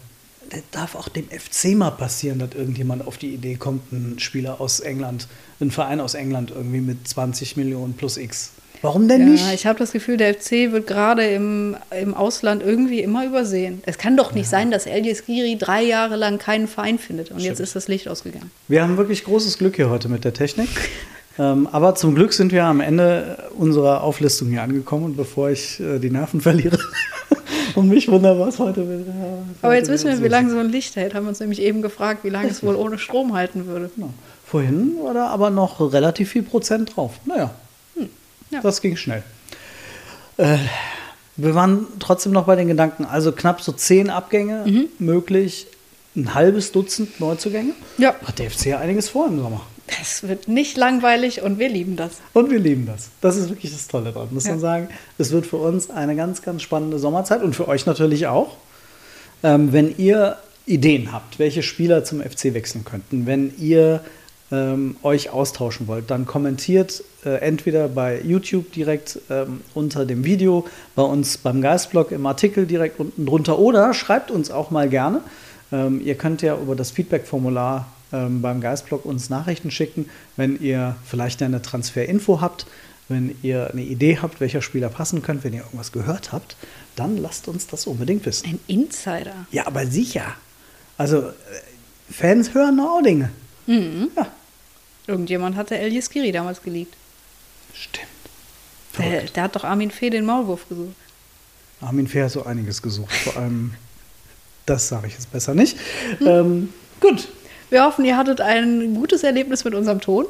[0.51, 4.61] das darf auch dem FC mal passieren, dass irgendjemand auf die Idee kommt, ein Spieler
[4.61, 5.27] aus England,
[5.61, 8.53] ein Verein aus England irgendwie mit 20 Millionen plus X.
[8.87, 9.53] Warum denn Ja, nicht?
[9.53, 13.83] ich habe das Gefühl, der FC wird gerade im, im Ausland irgendwie immer übersehen.
[13.85, 17.41] Es kann doch nicht sein, dass Elias Giri drei Jahre lang keinen Verein findet und
[17.41, 18.53] jetzt ist das Licht ausgegangen.
[18.69, 20.69] Wir haben wirklich großes Glück hier heute mit der Technik.
[21.39, 25.81] ähm, aber zum Glück sind wir am Ende unserer Auflistung hier angekommen und bevor ich
[25.81, 26.79] äh, die Nerven verliere
[27.75, 29.09] und mich wundere, was heute wird.
[29.09, 29.15] Ja,
[29.63, 31.13] Aber heute jetzt wissen wir, wie lange so ein Licht hält.
[31.15, 33.91] Haben wir uns nämlich eben gefragt, wie lange es wohl ohne Strom halten würde.
[33.97, 34.11] Genau.
[34.45, 37.15] Vorhin war da aber noch relativ viel Prozent drauf.
[37.25, 37.51] Naja,
[38.51, 38.61] ja.
[38.61, 39.23] das ging schnell.
[40.37, 40.59] Äh,
[41.37, 45.67] wir waren trotzdem noch bei den Gedanken, also knapp so zehn Abgänge möglich,
[46.15, 47.73] ein halbes Dutzend Neuzugänge.
[47.99, 48.15] Ja.
[48.25, 49.61] Hat der FC ja einiges vor im Sommer.
[49.99, 52.13] Das wird nicht langweilig und wir lieben das.
[52.33, 53.11] Und wir lieben das.
[53.21, 54.53] Das ist wirklich das Tolle dran, muss Ja.
[54.53, 54.89] man sagen.
[55.19, 58.57] Es wird für uns eine ganz, ganz spannende Sommerzeit und für euch natürlich auch.
[59.43, 64.01] Ähm, wenn ihr Ideen habt, welche Spieler zum FC wechseln könnten, wenn ihr
[64.53, 70.67] ähm, euch austauschen wollt, dann kommentiert äh, entweder bei YouTube direkt ähm, unter dem Video,
[70.95, 75.21] bei uns beim Geistblog im Artikel direkt unten drunter oder schreibt uns auch mal gerne.
[75.73, 80.95] Ähm, ihr könnt ja über das Feedback-Formular ähm, beim Geistblog uns Nachrichten schicken, wenn ihr
[81.05, 82.67] vielleicht eine Transferinfo habt,
[83.09, 86.57] wenn ihr eine Idee habt, welcher Spieler passen könnte, wenn ihr irgendwas gehört habt,
[86.95, 88.49] dann lasst uns das unbedingt wissen.
[88.49, 89.47] Ein Insider.
[89.51, 90.35] Ja, aber sicher.
[90.99, 91.33] Also, äh,
[92.11, 93.31] Fans hören auch Dinge.
[93.67, 94.29] Ja,
[95.07, 96.95] Irgendjemand hatte Elias Giri damals geleakt.
[97.75, 98.07] stimmt.
[98.99, 99.37] Der, Verrückt.
[99.37, 100.95] der hat doch Armin Fee den Maulwurf gesucht.
[101.83, 103.13] Armin Fehr hat so einiges gesucht.
[103.25, 103.75] Vor allem,
[104.65, 105.77] das sage ich jetzt besser nicht.
[106.25, 107.29] Ähm, gut,
[107.69, 110.25] Wir hoffen, ihr hattet ein gutes Erlebnis mit unserem Ton.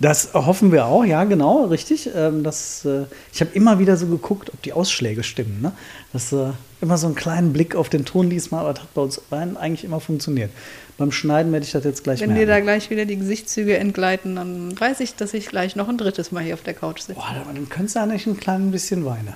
[0.00, 1.04] Das hoffen wir auch.
[1.04, 2.10] Ja, genau, richtig.
[2.14, 5.60] Ähm, das, äh, ich habe immer wieder so geguckt, ob die Ausschläge stimmen.
[5.60, 5.72] Ne?
[6.14, 9.02] Das äh, immer so einen kleinen Blick auf den Ton diesmal, aber das hat bei
[9.02, 10.50] uns beiden eigentlich immer funktioniert.
[10.96, 12.66] Beim Schneiden werde ich das jetzt gleich Wenn dir da merken.
[12.66, 16.44] gleich wieder die Gesichtszüge entgleiten, dann weiß ich, dass ich gleich noch ein drittes Mal
[16.44, 17.14] hier auf der Couch sitze.
[17.14, 19.34] Boah, dann könntest du eigentlich ein klein bisschen weinen.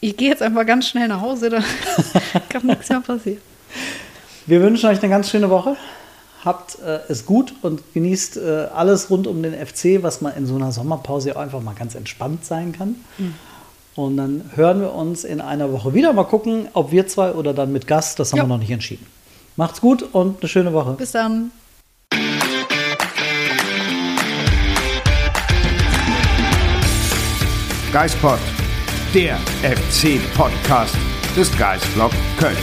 [0.00, 1.60] Ich gehe jetzt einfach ganz schnell nach Hause, da
[2.48, 3.40] kann nichts mehr passieren.
[4.46, 5.76] Wir wünschen euch eine ganz schöne Woche.
[6.46, 10.46] Habt äh, es gut und genießt äh, alles rund um den FC, was man in
[10.46, 12.94] so einer Sommerpause ja einfach mal ganz entspannt sein kann.
[13.96, 16.12] Und dann hören wir uns in einer Woche wieder.
[16.12, 18.44] Mal gucken, ob wir zwei oder dann mit Gast, das haben Ja.
[18.44, 19.04] wir noch nicht entschieden.
[19.56, 20.92] Macht's gut und eine schöne Woche.
[20.92, 21.50] Bis dann.
[27.92, 28.38] Geispod,
[29.14, 30.94] der FC-Podcast
[31.36, 32.56] des Geistblog Köln.